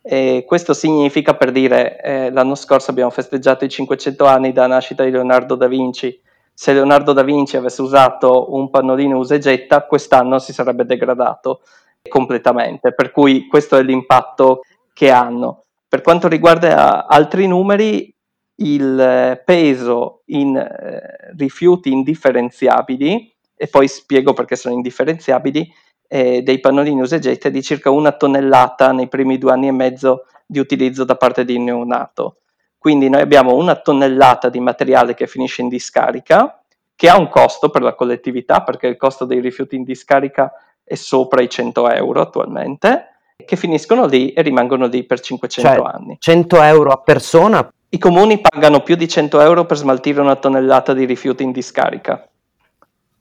E 0.03 0.43
questo 0.45 0.73
significa, 0.73 1.33
per 1.33 1.51
dire, 1.51 1.99
eh, 2.01 2.31
l'anno 2.31 2.53
scorso 2.53 2.91
abbiamo 2.91 3.09
festeggiato 3.09 3.65
i 3.65 3.69
500 3.69 4.25
anni 4.25 4.51
dalla 4.51 4.75
nascita 4.75 5.03
di 5.03 5.09
Leonardo 5.09 5.55
da 5.55 5.67
Vinci. 5.67 6.19
Se 6.61 6.73
Leonardo 6.73 7.13
da 7.13 7.23
Vinci 7.23 7.55
avesse 7.55 7.81
usato 7.81 8.53
un 8.53 8.69
pannolino 8.69 9.17
usegetta, 9.17 9.85
quest'anno 9.85 10.39
si 10.39 10.51
sarebbe 10.51 10.83
degradato 10.83 11.61
completamente. 12.09 12.93
Per 12.93 13.11
cui 13.11 13.47
questo 13.47 13.77
è 13.77 13.81
l'impatto 13.81 14.63
che 14.91 15.09
hanno. 15.09 15.67
Per 15.87 16.01
quanto 16.01 16.27
riguarda 16.27 17.07
altri 17.07 17.47
numeri, 17.47 18.13
il 18.55 19.41
peso 19.45 20.23
in 20.25 20.57
eh, 20.57 21.33
rifiuti 21.37 21.93
indifferenziabili, 21.93 23.33
e 23.55 23.67
poi 23.67 23.87
spiego 23.87 24.33
perché 24.33 24.57
sono 24.57 24.75
indifferenziabili, 24.75 25.65
eh, 26.09 26.41
dei 26.41 26.59
pannolini 26.59 26.99
usegetta 26.99 27.47
è 27.47 27.51
di 27.51 27.63
circa 27.63 27.89
una 27.89 28.11
tonnellata 28.11 28.91
nei 28.91 29.07
primi 29.07 29.37
due 29.37 29.53
anni 29.53 29.69
e 29.69 29.71
mezzo 29.71 30.25
di 30.45 30.59
utilizzo 30.59 31.05
da 31.05 31.15
parte 31.15 31.45
di 31.45 31.57
neonato. 31.57 32.39
Quindi 32.79 33.09
noi 33.09 33.21
abbiamo 33.21 33.55
una 33.55 33.75
tonnellata 33.75 34.47
di 34.47 34.61
materiale 34.61 35.13
che 35.13 35.27
finisce 35.27 35.61
in 35.61 35.67
discarica, 35.67 36.63
che 36.95 37.09
ha 37.09 37.17
un 37.17 37.27
costo 37.27 37.69
per 37.69 37.81
la 37.81 37.93
collettività, 37.93 38.63
perché 38.63 38.87
il 38.87 38.95
costo 38.95 39.25
dei 39.25 39.41
rifiuti 39.41 39.75
in 39.75 39.83
discarica 39.83 40.51
è 40.81 40.95
sopra 40.95 41.41
i 41.41 41.49
100 41.49 41.89
euro 41.91 42.21
attualmente, 42.21 43.17
che 43.45 43.57
finiscono 43.57 44.05
lì 44.05 44.31
e 44.31 44.41
rimangono 44.41 44.87
lì 44.87 45.03
per 45.03 45.19
500 45.19 45.71
cioè, 45.71 45.91
anni. 45.93 46.15
100 46.19 46.61
euro 46.61 46.91
a 46.91 46.97
persona? 46.97 47.69
I 47.89 47.97
comuni 47.97 48.39
pagano 48.39 48.81
più 48.81 48.95
di 48.95 49.07
100 49.07 49.41
euro 49.41 49.65
per 49.65 49.77
smaltire 49.77 50.21
una 50.21 50.35
tonnellata 50.35 50.93
di 50.93 51.05
rifiuti 51.05 51.43
in 51.43 51.51
discarica, 51.51 52.27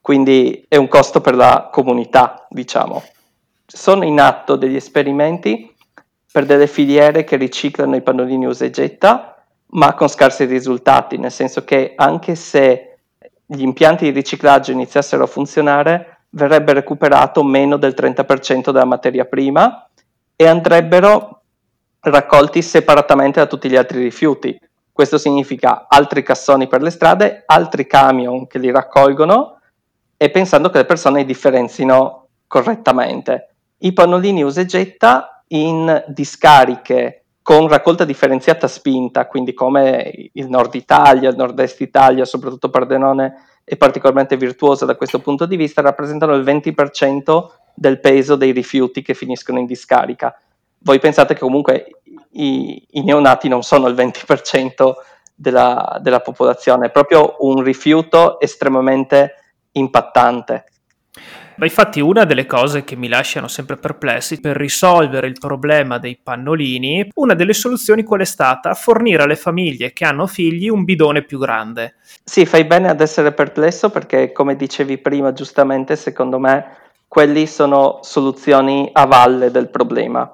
quindi 0.00 0.64
è 0.68 0.76
un 0.76 0.88
costo 0.88 1.20
per 1.20 1.34
la 1.34 1.68
comunità, 1.72 2.46
diciamo. 2.48 3.02
Sono 3.66 4.04
in 4.04 4.20
atto 4.20 4.56
degli 4.56 4.76
esperimenti 4.76 5.74
per 6.30 6.46
delle 6.46 6.66
filiere 6.66 7.24
che 7.24 7.36
riciclano 7.36 7.96
i 7.96 8.02
pannolini 8.02 8.46
usa 8.46 8.64
e 8.64 8.70
getta, 8.70 9.37
ma 9.70 9.94
con 9.94 10.08
scarsi 10.08 10.44
risultati, 10.44 11.18
nel 11.18 11.32
senso 11.32 11.64
che 11.64 11.92
anche 11.96 12.34
se 12.34 12.98
gli 13.44 13.62
impianti 13.62 14.04
di 14.04 14.10
riciclaggio 14.10 14.72
iniziassero 14.72 15.24
a 15.24 15.26
funzionare, 15.26 16.20
verrebbe 16.30 16.72
recuperato 16.72 17.42
meno 17.42 17.76
del 17.76 17.94
30% 17.96 18.70
della 18.70 18.84
materia 18.84 19.24
prima 19.24 19.88
e 20.36 20.46
andrebbero 20.46 21.42
raccolti 22.00 22.62
separatamente 22.62 23.40
da 23.40 23.46
tutti 23.46 23.68
gli 23.68 23.76
altri 23.76 24.02
rifiuti. 24.02 24.58
Questo 24.92 25.18
significa 25.18 25.86
altri 25.88 26.22
cassoni 26.22 26.66
per 26.66 26.82
le 26.82 26.90
strade, 26.90 27.42
altri 27.46 27.86
camion 27.86 28.46
che 28.46 28.58
li 28.58 28.70
raccolgono 28.70 29.60
e 30.16 30.30
pensando 30.30 30.70
che 30.70 30.78
le 30.78 30.84
persone 30.84 31.20
li 31.20 31.24
differenzino 31.24 32.26
correttamente. 32.46 33.54
I 33.78 33.92
pannolini 33.92 34.42
usa 34.42 34.60
e 34.60 34.66
getta 34.66 35.42
in 35.48 36.04
discariche 36.08 37.24
con 37.48 37.66
raccolta 37.66 38.04
differenziata 38.04 38.68
spinta, 38.68 39.26
quindi 39.26 39.54
come 39.54 40.12
il 40.34 40.50
nord 40.50 40.74
Italia, 40.74 41.30
il 41.30 41.36
nord-est 41.36 41.80
Italia, 41.80 42.26
soprattutto 42.26 42.68
Pardenone 42.68 43.36
è 43.64 43.74
particolarmente 43.78 44.36
virtuosa 44.36 44.84
da 44.84 44.96
questo 44.96 45.20
punto 45.20 45.46
di 45.46 45.56
vista, 45.56 45.80
rappresentano 45.80 46.34
il 46.34 46.44
20% 46.44 47.46
del 47.72 48.00
peso 48.00 48.36
dei 48.36 48.52
rifiuti 48.52 49.00
che 49.00 49.14
finiscono 49.14 49.58
in 49.58 49.64
discarica. 49.64 50.38
Voi 50.80 50.98
pensate 50.98 51.32
che 51.32 51.40
comunque 51.40 52.00
i, 52.32 52.86
i 52.90 53.02
neonati 53.02 53.48
non 53.48 53.62
sono 53.62 53.88
il 53.88 53.94
20% 53.94 54.92
della, 55.34 55.98
della 56.02 56.20
popolazione, 56.20 56.88
è 56.88 56.90
proprio 56.90 57.36
un 57.38 57.62
rifiuto 57.62 58.40
estremamente 58.40 59.36
impattante. 59.72 60.66
Ma 61.58 61.64
infatti 61.64 61.98
una 62.00 62.22
delle 62.22 62.46
cose 62.46 62.84
che 62.84 62.94
mi 62.94 63.08
lasciano 63.08 63.48
sempre 63.48 63.76
perplessi 63.76 64.38
per 64.38 64.56
risolvere 64.56 65.26
il 65.26 65.36
problema 65.40 65.98
dei 65.98 66.16
pannolini, 66.22 67.10
una 67.16 67.34
delle 67.34 67.52
soluzioni 67.52 68.04
qual 68.04 68.20
è 68.20 68.24
stata? 68.24 68.74
Fornire 68.74 69.24
alle 69.24 69.34
famiglie 69.34 69.92
che 69.92 70.04
hanno 70.04 70.28
figli 70.28 70.68
un 70.68 70.84
bidone 70.84 71.24
più 71.24 71.36
grande. 71.40 71.96
Sì, 72.22 72.46
fai 72.46 72.64
bene 72.64 72.88
ad 72.88 73.00
essere 73.00 73.32
perplesso 73.32 73.90
perché 73.90 74.30
come 74.30 74.54
dicevi 74.54 74.98
prima 74.98 75.32
giustamente, 75.32 75.96
secondo 75.96 76.38
me 76.38 76.76
quelli 77.08 77.48
sono 77.48 77.98
soluzioni 78.02 78.88
a 78.92 79.06
valle 79.06 79.50
del 79.50 79.68
problema. 79.68 80.32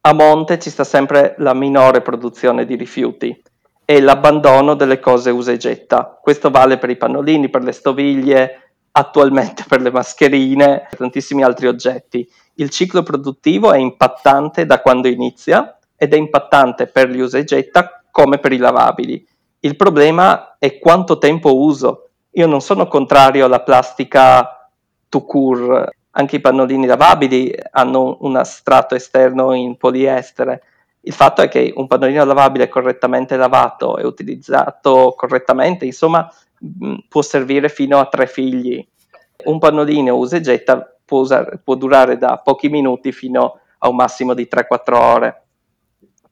A 0.00 0.14
monte 0.14 0.58
ci 0.58 0.70
sta 0.70 0.84
sempre 0.84 1.34
la 1.36 1.52
minore 1.52 2.00
produzione 2.00 2.64
di 2.64 2.76
rifiuti 2.76 3.42
e 3.84 4.00
l'abbandono 4.00 4.72
delle 4.72 5.00
cose 5.00 5.28
usa 5.28 5.52
e 5.52 5.58
getta. 5.58 6.18
Questo 6.18 6.50
vale 6.50 6.78
per 6.78 6.88
i 6.88 6.96
pannolini, 6.96 7.50
per 7.50 7.62
le 7.62 7.72
stoviglie, 7.72 8.61
attualmente 8.92 9.64
per 9.66 9.80
le 9.80 9.90
mascherine 9.90 10.88
e 10.90 10.96
tantissimi 10.96 11.42
altri 11.42 11.66
oggetti. 11.66 12.28
Il 12.54 12.70
ciclo 12.70 13.02
produttivo 13.02 13.72
è 13.72 13.78
impattante 13.78 14.66
da 14.66 14.80
quando 14.80 15.08
inizia 15.08 15.78
ed 15.96 16.12
è 16.12 16.16
impattante 16.16 16.86
per 16.86 17.08
gli 17.08 17.20
usa 17.20 17.38
e 17.38 17.44
getta 17.44 18.02
come 18.10 18.38
per 18.38 18.52
i 18.52 18.58
lavabili. 18.58 19.26
Il 19.60 19.76
problema 19.76 20.56
è 20.58 20.78
quanto 20.78 21.18
tempo 21.18 21.56
uso. 21.56 22.10
Io 22.32 22.46
non 22.46 22.60
sono 22.60 22.86
contrario 22.86 23.46
alla 23.46 23.62
plastica 23.62 24.68
to 25.08 25.24
cure, 25.24 25.96
anche 26.10 26.36
i 26.36 26.40
pannolini 26.40 26.86
lavabili 26.86 27.54
hanno 27.70 28.18
un 28.20 28.40
strato 28.44 28.94
esterno 28.94 29.54
in 29.54 29.76
poliestere. 29.76 30.62
Il 31.02 31.12
fatto 31.12 31.42
è 31.42 31.48
che 31.48 31.72
un 31.74 31.86
pannolino 31.86 32.24
lavabile 32.24 32.68
correttamente 32.68 33.36
lavato 33.36 33.96
e 33.96 34.04
utilizzato 34.04 35.14
correttamente, 35.16 35.84
insomma, 35.84 36.30
può 37.08 37.22
servire 37.22 37.68
fino 37.68 37.98
a 37.98 38.06
tre 38.06 38.26
figli. 38.26 38.86
Un 39.44 39.58
pannolino 39.58 40.16
usa 40.16 40.36
e 40.36 40.40
getta 40.40 40.96
può, 41.04 41.20
usare, 41.20 41.60
può 41.62 41.74
durare 41.74 42.16
da 42.16 42.38
pochi 42.38 42.68
minuti 42.68 43.12
fino 43.12 43.58
a 43.78 43.88
un 43.88 43.96
massimo 43.96 44.34
di 44.34 44.48
3-4 44.50 44.94
ore 44.94 45.41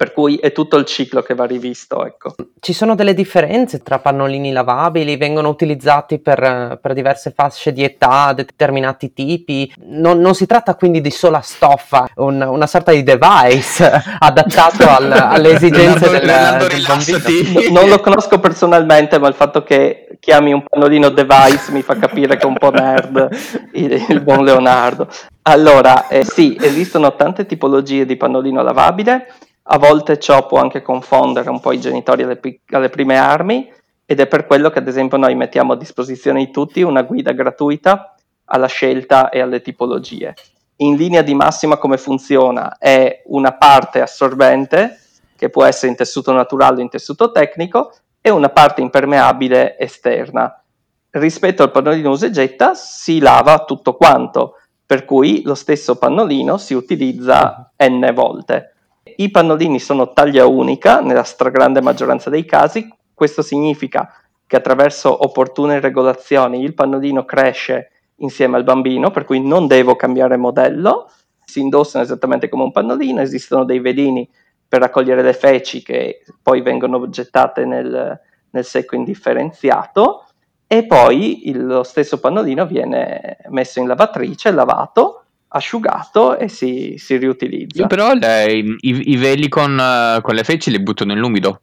per 0.00 0.14
cui 0.14 0.36
è 0.36 0.50
tutto 0.50 0.78
il 0.78 0.86
ciclo 0.86 1.20
che 1.20 1.34
va 1.34 1.44
rivisto. 1.44 2.06
Ecco. 2.06 2.34
Ci 2.58 2.72
sono 2.72 2.94
delle 2.94 3.12
differenze 3.12 3.82
tra 3.82 3.98
pannolini 3.98 4.50
lavabili, 4.50 5.18
vengono 5.18 5.50
utilizzati 5.50 6.18
per, 6.18 6.78
per 6.80 6.94
diverse 6.94 7.34
fasce 7.36 7.70
di 7.74 7.84
età, 7.84 8.32
determinati 8.32 9.12
tipi, 9.12 9.70
non, 9.88 10.18
non, 10.18 10.34
si 10.34 10.46
tratta 10.46 10.74
quindi 10.74 11.02
di 11.02 11.10
sola 11.10 11.42
stoffa, 11.42 12.08
un, 12.14 12.40
una 12.40 12.66
sorta 12.66 12.92
di 12.92 13.02
device 13.02 13.92
adattato 14.20 14.88
al, 14.88 15.12
alle 15.12 15.50
esigenze 15.50 16.08
del, 16.08 16.22
del 16.22 16.84
bambino. 16.86 17.78
Non 17.78 17.90
lo 17.90 18.00
conosco 18.00 18.40
personalmente, 18.40 19.18
ma 19.18 19.28
il 19.28 19.34
fatto 19.34 19.62
che 19.62 20.16
chiami 20.18 20.54
un 20.54 20.64
pannolino 20.66 21.10
device 21.10 21.72
mi 21.72 21.82
fa 21.82 21.98
capire 21.98 22.38
che 22.38 22.44
è 22.44 22.46
un 22.46 22.56
po' 22.56 22.70
nerd 22.70 23.28
il, 23.74 24.02
il 24.08 24.20
buon 24.22 24.44
Leonardo. 24.44 25.08
Allora, 25.42 26.08
eh, 26.08 26.24
sì, 26.24 26.56
esistono 26.58 27.14
tante 27.16 27.44
tipologie 27.44 28.06
di 28.06 28.16
pannolino 28.16 28.62
lavabile 28.62 29.26
a 29.62 29.78
volte 29.78 30.18
ciò 30.18 30.46
può 30.46 30.58
anche 30.58 30.82
confondere 30.82 31.50
un 31.50 31.60
po' 31.60 31.72
i 31.72 31.80
genitori 31.80 32.22
alle, 32.22 32.40
alle 32.70 32.88
prime 32.88 33.16
armi 33.16 33.72
ed 34.04 34.18
è 34.18 34.26
per 34.26 34.46
quello 34.46 34.70
che 34.70 34.80
ad 34.80 34.88
esempio 34.88 35.16
noi 35.16 35.34
mettiamo 35.34 35.72
a 35.72 35.76
disposizione 35.76 36.44
di 36.44 36.50
tutti 36.50 36.82
una 36.82 37.02
guida 37.02 37.32
gratuita 37.32 38.14
alla 38.46 38.66
scelta 38.66 39.28
e 39.28 39.40
alle 39.40 39.60
tipologie. 39.60 40.34
In 40.76 40.96
linea 40.96 41.22
di 41.22 41.34
massima 41.34 41.76
come 41.76 41.96
funziona? 41.96 42.76
È 42.78 43.22
una 43.26 43.52
parte 43.52 44.00
assorbente, 44.00 44.98
che 45.36 45.50
può 45.50 45.64
essere 45.64 45.92
in 45.92 45.96
tessuto 45.96 46.32
naturale 46.32 46.78
o 46.78 46.82
in 46.82 46.88
tessuto 46.88 47.30
tecnico, 47.30 47.92
e 48.20 48.30
una 48.30 48.48
parte 48.48 48.80
impermeabile 48.80 49.78
esterna. 49.78 50.62
Rispetto 51.10 51.62
al 51.62 51.70
pannolino 51.70 52.10
usa 52.10 52.30
getta 52.30 52.74
si 52.74 53.18
lava 53.18 53.64
tutto 53.64 53.94
quanto, 53.94 54.56
per 54.84 55.04
cui 55.04 55.42
lo 55.44 55.54
stesso 55.54 55.96
pannolino 55.96 56.56
si 56.56 56.74
utilizza 56.74 57.72
n 57.76 58.10
volte. 58.12 58.74
I 59.16 59.30
pannolini 59.30 59.78
sono 59.78 60.12
taglia 60.12 60.46
unica 60.46 61.00
nella 61.00 61.22
stragrande 61.22 61.80
maggioranza 61.80 62.30
dei 62.30 62.44
casi, 62.44 62.88
questo 63.14 63.42
significa 63.42 64.12
che 64.46 64.56
attraverso 64.56 65.24
opportune 65.24 65.78
regolazioni 65.80 66.62
il 66.62 66.74
pannolino 66.74 67.24
cresce 67.24 67.90
insieme 68.16 68.56
al 68.56 68.64
bambino, 68.64 69.10
per 69.10 69.24
cui 69.24 69.40
non 69.40 69.66
devo 69.66 69.96
cambiare 69.96 70.36
modello, 70.36 71.10
si 71.44 71.60
indossano 71.60 72.04
esattamente 72.04 72.48
come 72.48 72.64
un 72.64 72.72
pannolino, 72.72 73.20
esistono 73.20 73.64
dei 73.64 73.80
velini 73.80 74.28
per 74.66 74.80
raccogliere 74.80 75.22
le 75.22 75.32
feci 75.32 75.82
che 75.82 76.22
poi 76.42 76.62
vengono 76.62 77.08
gettate 77.08 77.64
nel, 77.64 78.18
nel 78.50 78.64
secco 78.64 78.94
indifferenziato. 78.94 80.26
E 80.66 80.86
poi 80.86 81.48
il, 81.48 81.66
lo 81.66 81.82
stesso 81.82 82.20
pannolino 82.20 82.66
viene 82.66 83.38
messo 83.48 83.80
in 83.80 83.88
lavatrice, 83.88 84.52
lavato 84.52 85.19
asciugato 85.52 86.36
e 86.36 86.48
si, 86.48 86.94
si 86.98 87.16
riutilizza. 87.16 87.82
Io 87.82 87.86
però 87.86 88.12
le, 88.14 88.52
i, 88.52 88.78
i, 88.80 89.16
veli 89.16 89.48
con, 89.48 89.72
uh, 89.72 90.20
con, 90.20 90.34
le 90.34 90.44
feci 90.44 90.70
li 90.70 90.80
butto 90.80 91.04
nell'umido. 91.04 91.62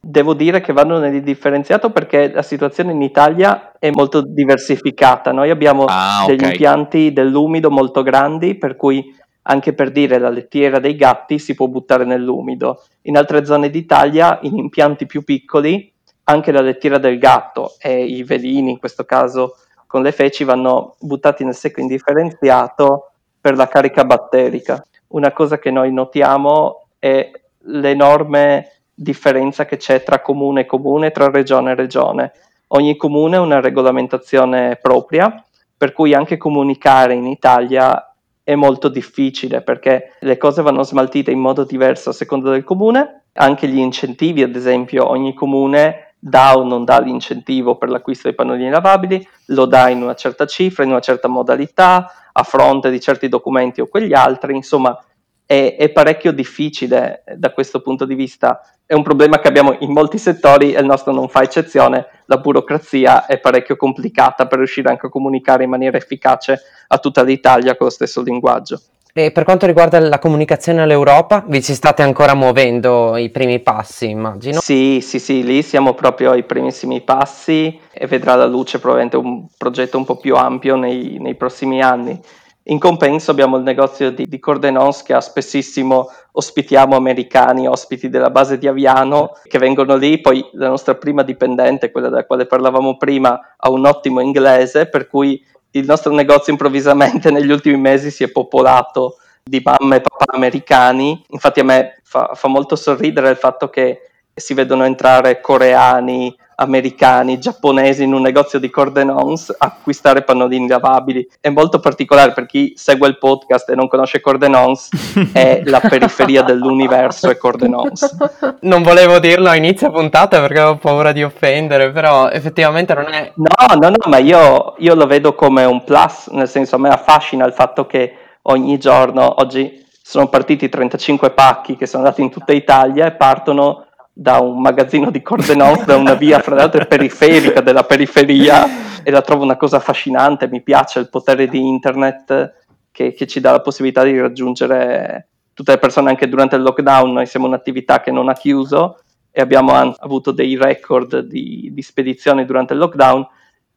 Devo 0.00 0.34
dire 0.34 0.60
che 0.60 0.72
vanno 0.72 0.98
nel 0.98 1.22
differenziato 1.22 1.90
perché 1.90 2.30
la 2.32 2.42
situazione 2.42 2.92
in 2.92 3.02
Italia 3.02 3.72
è 3.78 3.90
molto 3.90 4.22
diversificata. 4.22 5.32
Noi 5.32 5.50
abbiamo 5.50 5.84
ah, 5.88 6.24
degli 6.26 6.38
okay. 6.38 6.52
impianti 6.52 7.12
dell'umido 7.12 7.70
molto 7.70 8.02
grandi, 8.02 8.54
per 8.54 8.76
cui 8.76 9.04
anche 9.48 9.74
per 9.74 9.90
dire 9.90 10.18
la 10.18 10.30
lettiera 10.30 10.78
dei 10.78 10.96
gatti 10.96 11.38
si 11.38 11.54
può 11.54 11.66
buttare 11.66 12.04
nell'umido. 12.04 12.84
In 13.02 13.16
altre 13.16 13.44
zone 13.44 13.68
d'Italia, 13.68 14.38
in 14.42 14.56
impianti 14.56 15.06
più 15.06 15.24
piccoli, 15.24 15.92
anche 16.24 16.52
la 16.52 16.60
lettiera 16.60 16.98
del 16.98 17.18
gatto 17.18 17.74
e 17.78 18.04
i 18.04 18.22
velini, 18.22 18.70
in 18.70 18.78
questo 18.78 19.04
caso 19.04 19.56
con 19.86 20.02
le 20.02 20.12
feci 20.12 20.44
vanno 20.44 20.96
buttati 21.00 21.44
nel 21.44 21.54
secco 21.54 21.80
indifferenziato 21.80 23.12
per 23.46 23.54
la 23.54 23.68
carica 23.68 24.04
batterica. 24.04 24.84
Una 25.10 25.30
cosa 25.30 25.60
che 25.60 25.70
noi 25.70 25.92
notiamo 25.92 26.88
è 26.98 27.30
l'enorme 27.66 28.72
differenza 28.92 29.66
che 29.66 29.76
c'è 29.76 30.02
tra 30.02 30.20
comune 30.20 30.62
e 30.62 30.66
comune, 30.66 31.12
tra 31.12 31.30
regione 31.30 31.70
e 31.70 31.74
regione. 31.76 32.32
Ogni 32.68 32.96
comune 32.96 33.36
ha 33.36 33.40
una 33.40 33.60
regolamentazione 33.60 34.80
propria, 34.82 35.44
per 35.76 35.92
cui 35.92 36.12
anche 36.12 36.36
comunicare 36.36 37.14
in 37.14 37.28
Italia 37.28 38.12
è 38.42 38.56
molto 38.56 38.88
difficile 38.88 39.60
perché 39.60 40.14
le 40.18 40.36
cose 40.38 40.62
vanno 40.62 40.82
smaltite 40.82 41.30
in 41.30 41.38
modo 41.38 41.62
diverso 41.62 42.10
a 42.10 42.14
seconda 42.14 42.50
del 42.50 42.64
comune, 42.64 43.26
anche 43.34 43.68
gli 43.68 43.78
incentivi, 43.78 44.42
ad 44.42 44.56
esempio, 44.56 45.08
ogni 45.08 45.34
comune 45.34 46.14
dà 46.18 46.56
o 46.56 46.64
non 46.64 46.84
dà 46.84 46.98
l'incentivo 46.98 47.76
per 47.76 47.90
l'acquisto 47.90 48.26
dei 48.26 48.34
pannolini 48.34 48.70
lavabili, 48.70 49.24
lo 49.46 49.66
dà 49.66 49.88
in 49.88 50.02
una 50.02 50.16
certa 50.16 50.46
cifra, 50.46 50.82
in 50.82 50.90
una 50.90 50.98
certa 50.98 51.28
modalità, 51.28 52.10
a 52.38 52.42
fronte 52.42 52.90
di 52.90 53.00
certi 53.00 53.28
documenti 53.28 53.80
o 53.80 53.86
quegli 53.86 54.12
altri, 54.12 54.54
insomma 54.54 55.02
è, 55.46 55.76
è, 55.78 55.88
parecchio 55.88 56.32
difficile 56.32 57.24
da 57.36 57.52
questo 57.52 57.80
punto 57.80 58.04
di 58.04 58.14
vista. 58.14 58.60
È 58.84 58.92
un 58.92 59.02
problema 59.02 59.38
che 59.38 59.48
abbiamo 59.48 59.76
in 59.80 59.90
molti 59.90 60.18
settori 60.18 60.74
e 60.74 60.80
il 60.80 60.86
nostro 60.86 61.12
non 61.12 61.28
fa 61.28 61.42
eccezione. 61.42 62.06
La 62.26 62.36
burocrazia 62.36 63.24
è 63.24 63.40
parecchio 63.40 63.76
complicata 63.76 64.46
per 64.46 64.58
riuscire 64.58 64.90
anche 64.90 65.06
a 65.06 65.10
comunicare 65.10 65.64
in 65.64 65.70
maniera 65.70 65.96
efficace 65.96 66.60
a 66.88 66.98
tutta 66.98 67.22
l'Italia 67.22 67.74
con 67.74 67.86
lo 67.86 67.92
stesso 67.92 68.20
linguaggio. 68.22 68.80
E 69.18 69.30
per 69.30 69.44
quanto 69.44 69.64
riguarda 69.64 69.98
la 69.98 70.18
comunicazione 70.18 70.82
all'Europa, 70.82 71.42
vi 71.48 71.62
ci 71.62 71.72
state 71.72 72.02
ancora 72.02 72.34
muovendo 72.34 73.16
i 73.16 73.30
primi 73.30 73.60
passi, 73.60 74.10
immagino? 74.10 74.60
Sì, 74.60 75.00
sì, 75.00 75.18
sì, 75.18 75.42
lì 75.42 75.62
siamo 75.62 75.94
proprio 75.94 76.32
ai 76.32 76.42
primissimi 76.42 77.00
passi 77.00 77.80
e 77.90 78.06
vedrà 78.06 78.34
la 78.34 78.44
luce 78.44 78.78
probabilmente 78.78 79.16
un 79.16 79.46
progetto 79.56 79.96
un 79.96 80.04
po' 80.04 80.18
più 80.18 80.36
ampio 80.36 80.76
nei, 80.76 81.16
nei 81.18 81.34
prossimi 81.34 81.80
anni. 81.80 82.20
In 82.64 82.78
compenso 82.78 83.30
abbiamo 83.30 83.56
il 83.56 83.62
negozio 83.62 84.10
di, 84.10 84.26
di 84.26 84.38
Cordenons 84.38 85.02
che 85.02 85.14
ha 85.14 85.20
spessissimo 85.22 86.10
ospitiamo 86.32 86.94
americani, 86.94 87.66
ospiti 87.66 88.10
della 88.10 88.28
base 88.28 88.58
di 88.58 88.68
Aviano 88.68 89.30
che 89.44 89.58
vengono 89.58 89.96
lì, 89.96 90.20
poi 90.20 90.46
la 90.52 90.68
nostra 90.68 90.94
prima 90.94 91.22
dipendente, 91.22 91.90
quella 91.90 92.10
della 92.10 92.26
quale 92.26 92.44
parlavamo 92.44 92.98
prima, 92.98 93.54
ha 93.56 93.70
un 93.70 93.86
ottimo 93.86 94.20
inglese, 94.20 94.90
per 94.90 95.06
cui 95.06 95.42
il 95.78 95.86
nostro 95.86 96.12
negozio 96.12 96.52
improvvisamente 96.52 97.30
negli 97.32 97.50
ultimi 97.50 97.76
mesi 97.76 98.10
si 98.10 98.24
è 98.24 98.28
popolato 98.28 99.16
di 99.42 99.62
mamme 99.62 99.96
e 99.96 100.00
papà 100.00 100.32
americani. 100.34 101.24
Infatti 101.28 101.60
a 101.60 101.64
me 101.64 102.00
fa, 102.02 102.32
fa 102.34 102.48
molto 102.48 102.76
sorridere 102.76 103.30
il 103.30 103.36
fatto 103.36 103.68
che 103.68 104.00
si 104.34 104.54
vedono 104.54 104.84
entrare 104.84 105.40
coreani, 105.40 106.36
americani, 106.56 107.38
giapponesi 107.38 108.02
in 108.02 108.12
un 108.12 108.22
negozio 108.22 108.58
di 108.58 108.70
Cordenons 108.70 109.54
acquistare 109.58 110.22
pannolini 110.22 110.68
lavabili. 110.68 111.28
È 111.40 111.48
molto 111.50 111.80
particolare 111.80 112.32
per 112.32 112.46
chi 112.46 112.72
segue 112.76 113.08
il 113.08 113.18
podcast 113.18 113.68
e 113.70 113.74
non 113.74 113.88
conosce 113.88 114.20
Cordenons, 114.20 114.88
è 115.32 115.62
la 115.64 115.80
periferia 115.80 116.42
dell'universo 116.42 117.30
è 117.30 117.36
Cordenons. 117.36 118.16
Non 118.66 118.82
volevo 118.82 119.18
dirlo 119.18 119.48
a 119.48 119.56
inizio 119.56 119.90
puntata 119.90 120.40
perché 120.40 120.58
avevo 120.60 120.76
paura 120.76 121.12
di 121.12 121.22
offendere, 121.22 121.90
però 121.92 122.28
effettivamente 122.28 122.94
non 122.94 123.12
è... 123.12 123.32
No, 123.34 123.74
no, 123.74 123.88
no, 123.88 123.96
ma 124.06 124.18
io, 124.18 124.74
io 124.78 124.94
lo 124.94 125.06
vedo 125.06 125.34
come 125.34 125.64
un 125.64 125.84
plus, 125.84 126.28
nel 126.28 126.48
senso 126.48 126.76
a 126.76 126.78
me 126.78 126.88
affascina 126.88 127.44
il 127.44 127.52
fatto 127.52 127.86
che 127.86 128.14
ogni 128.42 128.78
giorno, 128.78 129.34
oggi 129.38 129.84
sono 130.02 130.28
partiti 130.28 130.68
35 130.68 131.30
pacchi 131.30 131.76
che 131.76 131.86
sono 131.86 132.04
andati 132.04 132.22
in 132.22 132.30
tutta 132.30 132.52
Italia 132.52 133.06
e 133.06 133.12
partono 133.12 133.85
da 134.18 134.38
un 134.38 134.62
magazzino 134.62 135.10
di 135.10 135.20
Cordenons, 135.20 135.84
da 135.84 135.96
una 135.96 136.14
via 136.14 136.38
fra 136.38 136.54
l'altro 136.54 136.86
periferica 136.86 137.60
della 137.60 137.84
periferia 137.84 139.02
e 139.02 139.10
la 139.10 139.20
trovo 139.20 139.44
una 139.44 139.58
cosa 139.58 139.76
affascinante, 139.76 140.48
mi 140.48 140.62
piace 140.62 141.00
il 141.00 141.10
potere 141.10 141.48
di 141.48 141.58
internet 141.58 142.62
che, 142.90 143.12
che, 143.12 143.26
ci 143.26 143.40
dà 143.40 143.50
la 143.50 143.60
possibilità 143.60 144.04
di 144.04 144.18
raggiungere 144.18 145.28
tutte 145.52 145.72
le 145.72 145.78
persone 145.78 146.08
anche 146.08 146.30
durante 146.30 146.56
il 146.56 146.62
lockdown, 146.62 147.12
noi 147.12 147.26
siamo 147.26 147.46
un'attività 147.46 148.00
che 148.00 148.10
non 148.10 148.30
ha 148.30 148.32
chiuso 148.32 149.00
e 149.30 149.42
abbiamo 149.42 149.72
an- 149.72 149.94
avuto 149.98 150.30
dei 150.30 150.56
record 150.56 151.18
di, 151.18 151.68
di 151.74 151.82
spedizioni 151.82 152.46
durante 152.46 152.72
il 152.72 152.78
lockdown, 152.78 153.28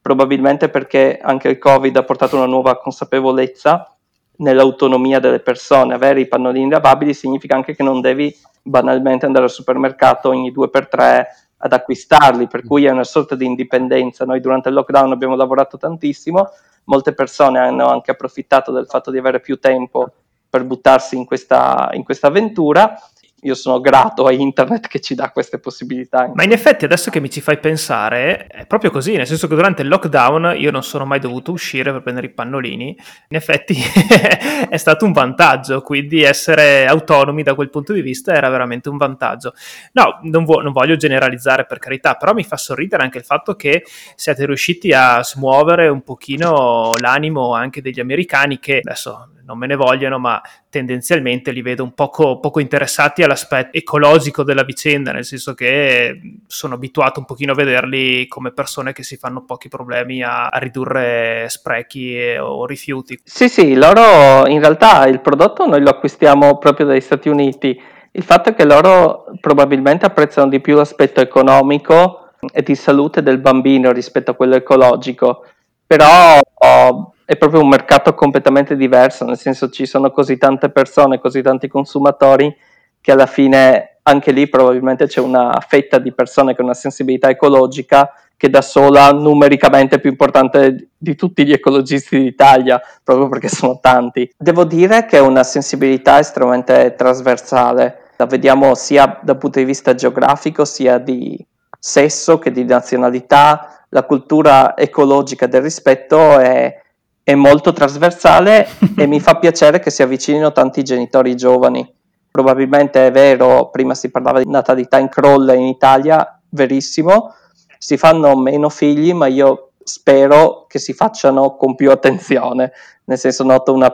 probabilmente 0.02 0.70
perché 0.70 1.20
anche 1.22 1.50
il 1.50 1.58
Covid 1.58 1.98
ha 1.98 2.04
portato 2.04 2.38
una 2.38 2.46
nuova 2.46 2.80
consapevolezza 2.80 3.94
nell'autonomia 4.40 5.20
delle 5.20 5.40
persone. 5.40 5.94
Avere 5.94 6.22
i 6.22 6.28
pannolini 6.28 6.70
lavabili 6.70 7.14
significa 7.14 7.56
anche 7.56 7.76
che 7.76 7.84
non 7.84 8.02
devi 8.02 8.36
banalmente 8.62 9.26
andare 9.26 9.46
al 9.46 9.52
supermercato 9.52 10.30
ogni 10.30 10.52
due 10.52 10.70
per 10.70 10.88
tre 10.88 11.28
ad 11.58 11.74
acquistarli, 11.74 12.48
per 12.48 12.64
cui 12.66 12.86
è 12.86 12.90
una 12.90 13.04
sorta 13.04 13.36
di 13.36 13.46
indipendenza. 13.46 14.26
Noi 14.26 14.40
durante 14.40 14.70
il 14.70 14.76
lockdown 14.76 15.12
abbiamo 15.12 15.36
lavorato 15.36 15.78
tantissimo, 15.78 16.50
molte 16.86 17.14
persone 17.14 17.60
hanno 17.60 17.88
anche 17.88 18.12
approfittato 18.12 18.72
del 18.72 18.88
fatto 18.88 19.12
di 19.12 19.18
avere 19.18 19.40
più 19.40 19.60
tempo 19.60 20.12
per 20.50 20.64
buttarsi 20.64 21.16
in 21.16 21.26
questa, 21.26 21.90
in 21.94 22.04
questa 22.04 22.28
avventura 22.28 22.98
io 23.42 23.56
sono 23.56 23.80
grato 23.80 24.26
a 24.26 24.32
internet 24.32 24.88
che 24.88 25.00
ci 25.00 25.16
dà 25.16 25.32
queste 25.32 25.60
possibilità. 25.60 26.32
Ma 26.34 26.44
in 26.44 26.52
effetti 26.52 26.86
adesso 26.86 27.10
che 27.10 27.20
mi 27.20 27.30
ci 27.30 27.42
fai 27.42 27.60
pensare 27.60 28.48
è 28.48 28.66
proprio 28.66 28.92
così, 28.92 29.16
nel 29.16 29.28
senso 29.28 29.48
che 29.48 29.56
durante 29.56 29.82
il 29.82 29.88
lockdown 29.88 30.56
io 30.58 30.72
non 30.72 30.84
sono 30.84 31.06
mai 31.06 31.20
dovuto 31.20 31.52
uscire 31.52 31.92
per 31.92 32.02
prendere 32.02 32.28
i 32.28 32.32
pannolini, 32.32 32.98
in 33.30 33.38
effetti 33.38 33.76
è 34.70 34.78
stato 34.78 35.06
un 35.06 35.12
vantaggio, 35.12 35.82
quindi 35.82 36.22
essere 36.24 36.86
autonomi 36.86 37.44
da 37.44 37.56
quel 37.56 37.70
punto 37.70 37.94
di 37.94 38.02
vista 38.02 38.34
era 38.34 38.50
veramente 38.50 38.90
un 38.90 38.98
vantaggio. 38.98 39.54
No, 39.94 40.20
non, 40.24 40.46
vo- 40.46 40.62
non 40.62 40.72
voglio 40.72 40.96
generalizzare 40.96 41.66
per 41.66 41.80
carità, 41.80 42.16
però 42.16 42.34
mi 42.34 42.44
fa 42.44 42.58
sorridere 42.58 43.04
anche 43.04 43.18
il 43.18 43.24
fatto 43.24 43.56
che 43.56 43.84
siate 44.16 44.46
riusciti 44.46 44.92
a 44.92 45.24
smuovere 45.24 45.88
un 45.88 46.02
pochino 46.02 46.92
l'animo 47.00 47.54
anche 47.54 47.82
degli 47.82 48.00
americani 48.00 48.60
che 48.60 48.82
adesso 48.84 49.30
non 49.50 49.58
me 49.58 49.66
ne 49.66 49.76
vogliono, 49.76 50.20
ma 50.20 50.40
tendenzialmente 50.70 51.52
li 51.52 51.64
vedo 51.64 51.82
un 51.84 51.96
poco, 51.96 52.40
poco, 52.40 52.60
interessati 52.60 53.24
all'aspetto 53.24 53.76
ecologico 53.76 54.44
della 54.44 54.64
vicenda, 54.64 55.12
nel 55.12 55.26
senso 55.26 55.56
che 55.56 56.22
sono 56.46 56.76
abituato 56.76 57.20
un 57.20 57.26
pochino 57.26 57.54
a 57.54 57.56
vederli 57.56 58.28
come 58.28 58.52
persone 58.52 58.94
che 58.94 59.02
si 59.02 59.18
fanno 59.18 59.44
pochi 59.46 59.68
problemi 59.68 60.22
a, 60.22 60.50
a 60.50 60.58
ridurre 60.60 61.48
sprechi 61.50 62.16
e, 62.16 62.38
o 62.38 62.68
rifiuti. 62.68 63.20
Sì, 63.24 63.50
sì, 63.50 63.74
loro 63.74 64.48
in 64.48 64.60
realtà 64.60 65.08
il 65.08 65.20
prodotto 65.20 65.66
noi 65.66 65.82
lo 65.82 65.90
acquistiamo 65.90 66.60
proprio 66.60 66.86
dagli 66.86 67.02
Stati 67.02 67.28
Uniti. 67.28 67.82
Il 68.12 68.24
fatto 68.24 68.50
è 68.50 68.54
che 68.54 68.66
loro 68.66 69.26
probabilmente 69.40 70.06
apprezzano 70.06 70.50
di 70.50 70.60
più 70.60 70.76
l'aspetto 70.76 71.22
economico 71.22 72.34
e 72.54 72.62
di 72.62 72.76
salute 72.76 73.24
del 73.24 73.40
bambino 73.40 73.92
rispetto 73.92 74.32
a 74.32 74.36
quello 74.36 74.56
ecologico, 74.56 75.44
però 75.88 76.40
oh, 76.40 77.14
è 77.30 77.38
proprio 77.38 77.62
un 77.62 77.68
mercato 77.68 78.16
completamente 78.16 78.76
diverso, 78.76 79.24
nel 79.24 79.38
senso 79.38 79.70
ci 79.70 79.86
sono 79.86 80.10
così 80.10 80.40
tante 80.40 80.72
persone, 80.72 81.20
così 81.20 81.44
tanti 81.44 81.68
consumatori 81.68 82.52
che 83.00 83.12
alla 83.12 83.28
fine 83.28 83.98
anche 84.02 84.32
lì 84.32 84.50
probabilmente 84.50 85.06
c'è 85.06 85.20
una 85.20 85.64
fetta 85.68 86.00
di 86.00 86.12
persone 86.12 86.56
con 86.56 86.66
una 86.66 86.74
sensibilità 86.74 87.30
ecologica 87.30 88.12
che 88.36 88.50
da 88.50 88.64
sola 88.64 89.12
numericamente 89.12 89.98
è 89.98 90.00
più 90.00 90.10
importante 90.10 90.90
di 90.98 91.14
tutti 91.14 91.46
gli 91.46 91.52
ecologisti 91.52 92.18
d'Italia, 92.20 92.82
proprio 93.04 93.30
perché 93.30 93.48
sono 93.48 93.78
tanti. 93.80 94.28
Devo 94.36 94.64
dire 94.64 95.06
che 95.06 95.18
è 95.18 95.22
una 95.22 95.44
sensibilità 95.44 96.18
estremamente 96.18 96.96
trasversale, 96.98 98.06
la 98.16 98.26
vediamo 98.26 98.74
sia 98.74 99.20
dal 99.22 99.38
punto 99.38 99.60
di 99.60 99.66
vista 99.66 99.94
geografico, 99.94 100.66
sia 100.66 100.98
di 100.98 101.46
sesso 101.80 102.40
che 102.40 102.50
di 102.50 102.64
nazionalità, 102.64 103.86
la 103.90 104.02
cultura 104.02 104.76
ecologica 104.76 105.46
del 105.46 105.62
rispetto 105.62 106.40
è 106.40 106.88
è 107.30 107.36
molto 107.36 107.74
trasversale 107.74 108.68
e 108.98 109.06
mi 109.06 109.20
fa 109.20 109.36
piacere 109.36 109.78
che 109.78 109.92
si 109.92 110.02
avvicinino 110.02 110.52
tanti 110.52 110.82
genitori 110.82 111.36
giovani. 111.36 111.88
Probabilmente 112.32 113.06
è 113.06 113.12
vero, 113.12 113.70
prima 113.70 113.94
si 113.94 114.10
parlava 114.10 114.40
di 114.40 114.50
natalità 114.50 114.98
in 114.98 115.10
crolla 115.10 115.54
in 115.54 115.68
Italia, 115.68 116.42
verissimo, 116.50 117.36
si 117.78 117.98
fanno 117.98 118.36
meno 118.36 118.70
figli, 118.70 119.14
ma 119.14 119.28
io 119.28 119.74
spero 119.84 120.66
che 120.68 120.80
si 120.80 120.94
facciano 120.94 121.56
con 121.56 121.76
più 121.76 121.92
attenzione, 121.92 122.72
nel 123.04 123.20
senso 123.20 123.44
noto 123.44 123.74
una 123.74 123.94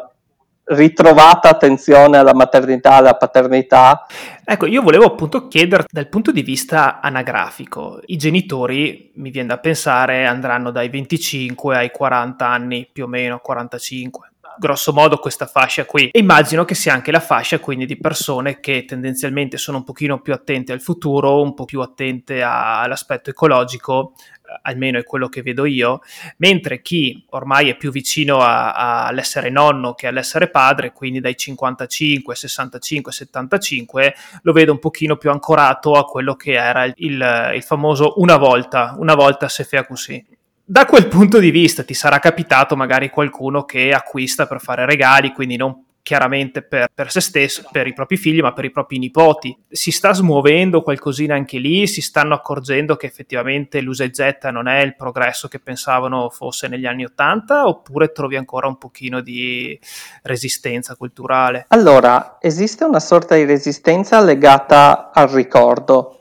ritrovata 0.65 1.49
attenzione 1.49 2.17
alla 2.17 2.33
maternità, 2.33 2.93
alla 2.93 3.15
paternità. 3.15 4.05
Ecco, 4.43 4.65
io 4.65 4.81
volevo 4.81 5.05
appunto 5.05 5.47
chiedere 5.47 5.85
dal 5.89 6.07
punto 6.07 6.31
di 6.31 6.41
vista 6.41 6.99
anagrafico, 7.01 7.99
i 8.05 8.17
genitori, 8.17 9.11
mi 9.15 9.29
viene 9.29 9.49
da 9.49 9.59
pensare, 9.59 10.25
andranno 10.25 10.71
dai 10.71 10.89
25 10.89 11.75
ai 11.75 11.91
40 11.91 12.47
anni, 12.47 12.89
più 12.91 13.03
o 13.03 13.07
meno 13.07 13.39
45 13.39 14.29
grosso 14.57 14.93
modo 14.93 15.17
questa 15.17 15.45
fascia 15.45 15.85
qui. 15.85 16.09
E 16.09 16.19
immagino 16.19 16.65
che 16.65 16.75
sia 16.75 16.93
anche 16.93 17.11
la 17.11 17.19
fascia 17.19 17.59
quindi 17.59 17.85
di 17.85 17.97
persone 17.97 18.59
che 18.59 18.85
tendenzialmente 18.85 19.57
sono 19.57 19.77
un 19.77 19.83
pochino 19.83 20.21
più 20.21 20.33
attente 20.33 20.71
al 20.71 20.81
futuro, 20.81 21.41
un 21.41 21.53
po' 21.53 21.65
più 21.65 21.81
attente 21.81 22.41
a, 22.41 22.81
all'aspetto 22.81 23.29
ecologico, 23.29 24.13
almeno 24.61 24.97
è 24.99 25.03
quello 25.03 25.27
che 25.27 25.41
vedo 25.41 25.65
io, 25.65 26.01
mentre 26.37 26.81
chi 26.81 27.25
ormai 27.29 27.69
è 27.69 27.75
più 27.75 27.91
vicino 27.91 28.39
a, 28.39 28.73
a, 28.73 29.05
all'essere 29.07 29.49
nonno 29.49 29.93
che 29.93 30.07
all'essere 30.07 30.49
padre, 30.49 30.91
quindi 30.91 31.19
dai 31.19 31.35
55, 31.35 32.35
65, 32.35 33.11
75, 33.11 34.15
lo 34.41 34.53
vedo 34.53 34.71
un 34.71 34.79
pochino 34.79 35.17
più 35.17 35.29
ancorato 35.29 35.93
a 35.93 36.05
quello 36.05 36.35
che 36.35 36.53
era 36.53 36.85
il, 36.85 37.51
il, 37.55 37.63
famoso 37.63 38.13
una 38.17 38.37
volta, 38.37 38.95
una 38.97 39.15
volta 39.15 39.47
se 39.47 39.63
fea 39.63 39.85
così. 39.85 40.23
da 40.63 40.85
quel 40.85 41.07
punto 41.07 41.39
di 41.39 41.51
vista 41.51 41.83
ti 41.83 41.93
sarà 41.93 42.19
capitato 42.19 42.75
magari 42.75 43.09
qualcuno 43.09 43.63
che 43.65 43.91
acquista 43.91 44.47
per 44.47 44.59
fare 44.61 44.85
regali, 44.85 45.31
quindi 45.31 45.55
non 45.57 45.83
chiaramente 46.05 46.61
per, 46.61 46.85
per, 46.93 47.09
se 47.09 47.19
stesso, 47.19 47.63
per 47.71 47.87
i 47.87 47.93
propri 47.93 48.15
figli, 48.15 48.39
ma 48.39 48.53
per 48.53 48.65
i 48.65 48.69
propri 48.69 48.99
nipoti. 48.99 49.57
Si 49.67 49.89
sta 49.89 50.13
smuovendo 50.13 50.83
qualcosina 50.83 51.33
anche 51.33 51.57
lì, 51.57 51.87
si 51.87 51.99
stanno 51.99 52.35
accorgendo 52.35 52.95
che 52.95 53.07
effettivamente 53.07 53.81
l'usa 53.81 54.07
getta 54.07 54.51
non 54.51 54.67
è 54.67 54.83
il 54.83 54.95
progresso 54.95 55.47
che 55.47 55.57
pensavano 55.57 56.29
fosse 56.29 56.67
negli 56.67 56.85
anni 56.85 57.05
Ottanta, 57.05 57.65
oppure 57.65 58.11
trovi 58.11 58.35
ancora 58.35 58.67
un 58.67 58.77
pochino 58.77 59.19
di 59.19 59.79
resistenza 60.21 60.95
culturale? 60.95 61.65
Allora, 61.69 62.37
esiste 62.39 62.83
una 62.83 62.99
sorta 62.99 63.33
di 63.33 63.45
resistenza 63.45 64.21
legata 64.21 65.09
al 65.11 65.29
ricordo, 65.29 66.19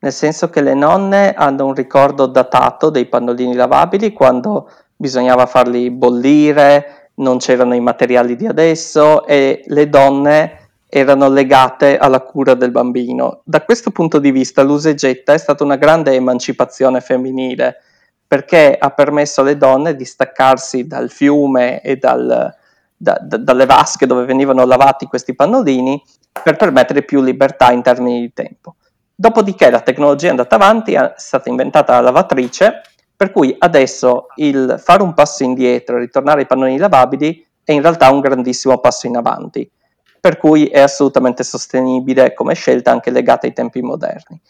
nel 0.00 0.12
senso 0.12 0.50
che 0.50 0.60
le 0.60 0.74
nonne 0.74 1.32
hanno 1.32 1.64
un 1.64 1.72
ricordo 1.72 2.26
datato 2.26 2.90
dei 2.90 3.06
pannolini 3.06 3.54
lavabili 3.54 4.12
quando 4.12 4.70
bisognava 4.94 5.46
farli 5.46 5.90
bollire, 5.90 7.01
non 7.22 7.38
c'erano 7.38 7.74
i 7.74 7.80
materiali 7.80 8.36
di 8.36 8.46
adesso 8.46 9.24
e 9.26 9.62
le 9.66 9.88
donne 9.88 10.58
erano 10.86 11.30
legate 11.30 11.96
alla 11.96 12.20
cura 12.20 12.52
del 12.52 12.70
bambino. 12.70 13.40
Da 13.44 13.62
questo 13.62 13.90
punto 13.90 14.18
di 14.18 14.30
vista 14.30 14.62
l'usa 14.62 14.90
e 14.90 14.94
getta 14.94 15.32
è 15.32 15.38
stata 15.38 15.64
una 15.64 15.76
grande 15.76 16.12
emancipazione 16.12 17.00
femminile 17.00 17.76
perché 18.26 18.76
ha 18.78 18.90
permesso 18.90 19.40
alle 19.40 19.56
donne 19.56 19.96
di 19.96 20.04
staccarsi 20.04 20.86
dal 20.86 21.10
fiume 21.10 21.80
e 21.80 21.96
dal, 21.96 22.54
da, 22.94 23.18
da, 23.22 23.36
dalle 23.38 23.66
vasche 23.66 24.06
dove 24.06 24.24
venivano 24.24 24.66
lavati 24.66 25.06
questi 25.06 25.34
pannolini 25.34 26.02
per 26.42 26.56
permettere 26.56 27.02
più 27.02 27.22
libertà 27.22 27.72
in 27.72 27.82
termini 27.82 28.20
di 28.20 28.32
tempo. 28.34 28.76
Dopodiché 29.14 29.70
la 29.70 29.80
tecnologia 29.80 30.26
è 30.26 30.30
andata 30.30 30.56
avanti, 30.56 30.94
è 30.94 31.14
stata 31.16 31.48
inventata 31.48 31.94
la 31.94 32.00
lavatrice 32.00 32.82
per 33.22 33.30
cui 33.30 33.54
adesso 33.56 34.26
il 34.34 34.80
fare 34.82 35.00
un 35.00 35.14
passo 35.14 35.44
indietro 35.44 35.96
e 35.96 36.00
ritornare 36.00 36.40
ai 36.40 36.46
pannoni 36.46 36.76
lavabili 36.76 37.46
è 37.62 37.70
in 37.70 37.80
realtà 37.80 38.10
un 38.10 38.18
grandissimo 38.18 38.78
passo 38.78 39.06
in 39.06 39.16
avanti, 39.16 39.70
per 40.18 40.38
cui 40.38 40.66
è 40.66 40.80
assolutamente 40.80 41.44
sostenibile 41.44 42.34
come 42.34 42.54
scelta 42.54 42.90
anche 42.90 43.12
legata 43.12 43.46
ai 43.46 43.52
tempi 43.52 43.80
moderni. 43.80 44.40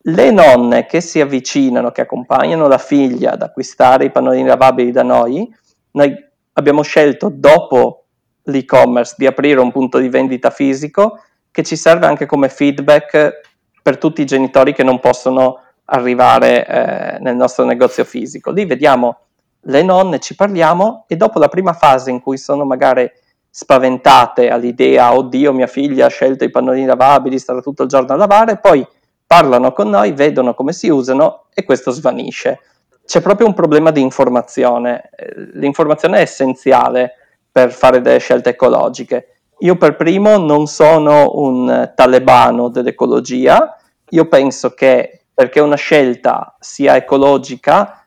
Le 0.00 0.30
nonne 0.30 0.86
che 0.86 1.02
si 1.02 1.20
avvicinano, 1.20 1.90
che 1.90 2.00
accompagnano 2.00 2.66
la 2.66 2.78
figlia 2.78 3.32
ad 3.32 3.42
acquistare 3.42 4.06
i 4.06 4.10
pannoni 4.10 4.42
lavabili 4.42 4.90
da 4.90 5.02
noi, 5.02 5.46
noi 5.90 6.14
abbiamo 6.54 6.80
scelto 6.80 7.30
dopo 7.30 8.06
l'e-commerce 8.44 9.16
di 9.18 9.26
aprire 9.26 9.60
un 9.60 9.70
punto 9.70 9.98
di 9.98 10.08
vendita 10.08 10.48
fisico 10.48 11.20
che 11.50 11.62
ci 11.62 11.76
serve 11.76 12.06
anche 12.06 12.24
come 12.24 12.48
feedback 12.48 13.40
per 13.82 13.98
tutti 13.98 14.22
i 14.22 14.24
genitori 14.24 14.72
che 14.72 14.82
non 14.82 14.98
possono 14.98 15.60
arrivare 15.90 16.66
eh, 16.66 17.18
nel 17.20 17.36
nostro 17.36 17.64
negozio 17.64 18.04
fisico. 18.04 18.50
Lì 18.50 18.64
vediamo 18.64 19.18
le 19.62 19.82
nonne, 19.82 20.18
ci 20.18 20.34
parliamo 20.34 21.04
e 21.06 21.16
dopo 21.16 21.38
la 21.38 21.48
prima 21.48 21.72
fase 21.72 22.10
in 22.10 22.20
cui 22.20 22.38
sono 22.38 22.64
magari 22.64 23.10
spaventate 23.50 24.50
all'idea, 24.50 25.14
oddio 25.14 25.52
mia 25.52 25.66
figlia 25.66 26.06
ha 26.06 26.10
scelto 26.10 26.44
i 26.44 26.50
pannolini 26.50 26.86
lavabili, 26.86 27.38
starà 27.38 27.60
tutto 27.60 27.82
il 27.82 27.88
giorno 27.88 28.12
a 28.12 28.16
lavare, 28.16 28.58
poi 28.58 28.86
parlano 29.26 29.72
con 29.72 29.88
noi, 29.88 30.12
vedono 30.12 30.54
come 30.54 30.72
si 30.72 30.88
usano 30.88 31.46
e 31.54 31.64
questo 31.64 31.90
svanisce. 31.90 32.60
C'è 33.04 33.20
proprio 33.20 33.46
un 33.46 33.54
problema 33.54 33.90
di 33.90 34.00
informazione. 34.00 35.10
L'informazione 35.54 36.18
è 36.18 36.22
essenziale 36.22 37.12
per 37.50 37.72
fare 37.72 38.00
delle 38.00 38.18
scelte 38.18 38.50
ecologiche. 38.50 39.28
Io 39.60 39.76
per 39.76 39.96
primo 39.96 40.36
non 40.36 40.66
sono 40.66 41.30
un 41.34 41.92
talebano 41.94 42.68
dell'ecologia, 42.68 43.76
io 44.10 44.28
penso 44.28 44.70
che 44.74 45.24
perché 45.38 45.60
una 45.60 45.76
scelta 45.76 46.56
sia 46.58 46.96
ecologica 46.96 48.04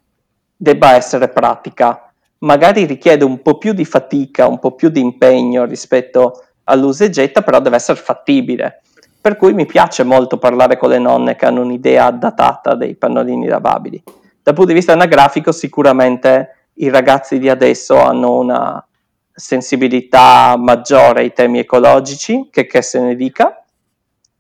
debba 0.54 0.96
essere 0.96 1.30
pratica. 1.30 2.12
Magari 2.39 2.84
richiede 2.84 3.24
un 3.24 3.41
po' 3.41 3.58
più 3.58 3.72
di 3.72 3.86
fatica, 3.86 4.48
un 4.48 4.60
po' 4.60 4.74
più 4.74 4.89
di 4.89 5.00
impegno 5.00 5.63
rispetto 5.63 6.44
all'usa 6.65 7.06
e 7.06 7.10
getta, 7.10 7.41
però 7.41 7.62
deve 7.62 7.78
essere 7.78 7.98
fattibile. 7.98 8.82
Per 9.22 9.38
cui 9.38 9.54
mi 9.54 9.65
piace 9.65 10.04
molto 10.04 10.39
parlare 10.39 10.76
con 10.76 10.89
le 10.89 11.00
nonne 11.00 11.38
che 11.38 11.46
hanno 11.46 11.62
un'idea 11.62 12.12
datata 12.12 12.76
dei 12.76 12.96
pannolini 12.96 13.48
lavabili. 13.48 14.04
Dal 14.44 14.54
punto 14.54 14.72
di 14.72 14.76
vista 14.76 14.91
anagrafico, 14.91 15.54
sicuramente 15.54 16.67
i 16.74 16.89
ragazzi 16.89 17.39
di 17.39 17.48
adesso 17.48 17.98
hanno 17.98 18.39
una 18.39 18.86
sensibilità 19.34 20.58
maggiore 20.58 21.22
ai 21.22 21.32
temi 21.32 21.60
ecologici, 21.60 22.50
che, 22.52 22.65
che 22.65 22.82
se 22.82 23.00
ne 23.00 23.15
dica. 23.15 23.63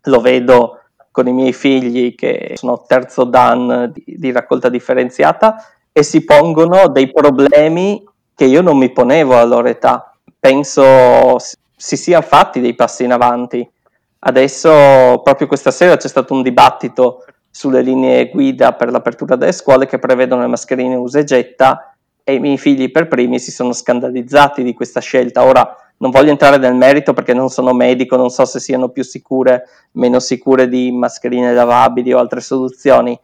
Lo 0.05 0.19
vedo 0.19 0.80
con 1.11 1.27
i 1.27 1.33
miei 1.33 1.53
figli 1.53 2.15
che 2.15 2.53
sono 2.55 2.83
terzo 2.87 3.25
dan 3.25 3.91
di, 3.93 4.03
di 4.17 4.31
raccolta 4.31 4.69
differenziata 4.69 5.65
e 5.91 6.03
si 6.03 6.23
pongono 6.23 6.87
dei 6.87 7.11
problemi 7.11 8.03
che 8.33 8.45
io 8.45 8.61
non 8.61 8.77
mi 8.77 8.91
ponevo 8.91 9.37
a 9.37 9.43
loro 9.43 9.67
età. 9.67 10.15
Penso 10.39 11.37
si 11.75 11.97
siano 11.97 12.23
fatti 12.23 12.61
dei 12.61 12.73
passi 12.73 13.03
in 13.03 13.11
avanti. 13.11 13.69
Adesso, 14.19 15.21
proprio 15.23 15.47
questa 15.47 15.71
sera, 15.71 15.97
c'è 15.97 16.07
stato 16.07 16.33
un 16.33 16.41
dibattito 16.41 17.25
sulle 17.49 17.81
linee 17.81 18.29
guida 18.29 18.73
per 18.73 18.91
l'apertura 18.91 19.35
delle 19.35 19.51
scuole 19.51 19.85
che 19.85 19.99
prevedono 19.99 20.41
le 20.41 20.47
mascherine 20.47 20.95
usa 20.95 21.19
e 21.19 21.23
getta 21.25 21.93
e 22.23 22.35
i 22.35 22.39
miei 22.39 22.57
figli 22.57 22.91
per 22.91 23.07
primi 23.07 23.39
si 23.39 23.51
sono 23.51 23.73
scandalizzati 23.73 24.63
di 24.63 24.73
questa 24.73 25.01
scelta. 25.01 25.43
Ora, 25.43 25.75
non 26.01 26.09
voglio 26.09 26.31
entrare 26.31 26.57
nel 26.57 26.73
merito 26.73 27.13
perché 27.13 27.33
non 27.33 27.49
sono 27.49 27.73
medico, 27.73 28.15
non 28.15 28.29
so 28.29 28.43
se 28.45 28.59
siano 28.59 28.89
più 28.89 29.03
sicure, 29.03 29.67
meno 29.93 30.19
sicure 30.19 30.67
di 30.67 30.91
mascherine 30.91 31.53
lavabili 31.53 32.11
o 32.11 32.17
altre 32.17 32.41
soluzioni, 32.41 33.17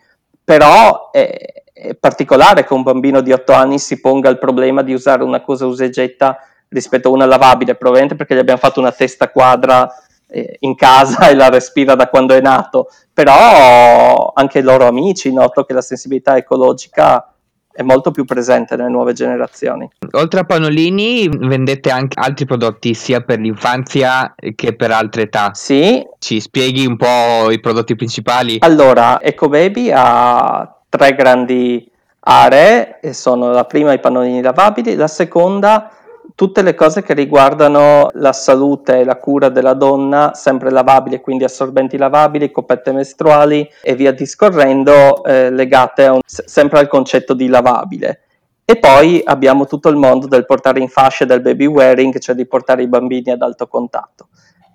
però 0.44 1.10
è, 1.10 1.64
è 1.74 1.96
particolare 1.96 2.64
che 2.64 2.74
un 2.74 2.84
bambino 2.84 3.22
di 3.22 3.32
8 3.32 3.52
anni 3.52 3.80
si 3.80 4.00
ponga 4.00 4.30
il 4.30 4.38
problema 4.38 4.84
di 4.84 4.94
usare 4.94 5.24
una 5.24 5.42
cosa 5.42 5.66
usa 5.66 5.86
e 5.86 5.90
getta 5.90 6.38
rispetto 6.70 7.08
a 7.08 7.12
una 7.12 7.26
lavabile, 7.26 7.74
probabilmente 7.74 8.16
perché 8.16 8.36
gli 8.36 8.40
abbiamo 8.40 8.60
fatto 8.60 8.80
una 8.80 8.92
testa 8.92 9.30
quadra 9.30 9.92
eh, 10.30 10.58
in 10.60 10.76
casa 10.76 11.30
e 11.30 11.34
la 11.34 11.50
respira 11.50 11.96
da 11.96 12.08
quando 12.08 12.36
è 12.36 12.42
nato, 12.42 12.90
però 13.12 14.34
anche 14.36 14.60
i 14.60 14.64
loro 14.64 14.86
amici 14.86 15.34
noto 15.34 15.64
che 15.64 15.74
la 15.74 15.82
sensibilità 15.82 16.38
ecologica 16.38 17.34
è 17.78 17.84
molto 17.84 18.10
più 18.10 18.26
presente 18.26 18.76
nelle 18.76 18.90
nuove 18.90 19.14
generazioni. 19.14 19.88
Oltre 20.14 20.40
a 20.40 20.44
pannolini 20.46 21.30
vendete 21.30 21.92
anche 21.92 22.20
altri 22.20 22.48
prodotti 22.48 22.96
sia 22.96 23.22
per 23.22 23.38
l'infanzia 23.38 24.34
che 24.56 24.76
per 24.76 24.90
altre 24.90 25.22
età. 25.24 25.52
Sì. 25.54 26.04
Ci 26.18 26.40
spieghi 26.40 26.88
un 26.88 26.98
po' 26.98 27.52
i 27.52 27.60
prodotti 27.60 27.96
principali? 27.96 28.58
Allora, 28.62 29.22
EcoBaby 29.22 29.92
ha 29.94 30.76
tre 30.90 31.14
grandi 31.14 31.88
aree, 32.22 33.00
e 33.00 33.14
sono 33.14 33.52
la 33.52 33.66
prima 33.66 33.94
i 33.94 34.00
pannolini 34.00 34.42
lavabili, 34.42 34.96
la 34.96 35.08
seconda 35.08 35.92
tutte 36.38 36.62
le 36.62 36.76
cose 36.76 37.02
che 37.02 37.16
riguardano 37.16 38.10
la 38.14 38.32
salute 38.32 39.00
e 39.00 39.04
la 39.04 39.18
cura 39.18 39.50
della 39.50 39.74
donna, 39.74 40.34
sempre 40.36 40.70
lavabili, 40.70 41.20
quindi 41.20 41.44
assorbenti 41.44 41.98
lavabili, 41.98 42.52
coppette 42.52 42.92
mestruali 42.92 43.68
e 43.82 43.96
via 43.96 44.12
discorrendo, 44.12 45.24
eh, 45.24 45.50
legate 45.50 46.06
un, 46.06 46.20
sempre 46.24 46.78
al 46.78 46.88
concetto 46.88 47.34
di 47.34 47.48
lavabile. 47.48 48.22
E 48.64 48.78
poi 48.78 49.20
abbiamo 49.26 49.66
tutto 49.66 49.90
il 49.90 49.96
mondo 49.96 50.28
del 50.28 50.46
portare 50.46 50.80
in 50.80 50.90
fascia 50.90 51.26
del 51.26 51.42
baby 51.42 51.66
wearing, 51.66 52.20
cioè 52.20 52.36
di 52.36 52.46
portare 52.46 52.84
i 52.84 52.88
bambini 52.88 53.32
ad 53.32 53.42
alto 53.42 53.66
contatto. 53.66 54.28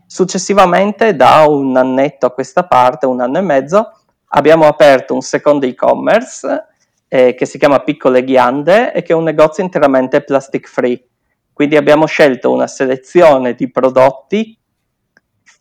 Successivamente, 0.05 1.15
da 1.15 1.45
un 1.47 1.77
annetto 1.77 2.27
a 2.27 2.33
questa 2.33 2.65
parte, 2.65 3.07
un 3.07 3.21
anno 3.21 3.39
e 3.39 3.43
mezzo, 3.43 3.99
abbiamo 4.31 4.67
aperto 4.67 5.15
un 5.15 5.21
secondo 5.21 5.65
e-commerce 5.65 6.67
eh, 7.07 7.35
che 7.35 7.47
si 7.47 7.57
chiama 7.57 7.85
Piccole 7.85 8.25
Ghiande 8.25 8.93
e 8.93 9.03
che 9.03 9.13
è 9.13 9.17
un 9.17 9.23
negozio 9.23 9.63
interamente 9.63 10.23
plastic 10.23 10.67
free 10.67 11.07
quindi 11.53 11.77
abbiamo 11.77 12.07
scelto 12.07 12.51
una 12.51 12.67
selezione 12.67 13.55
di 13.55 13.71
prodotti 13.71 14.57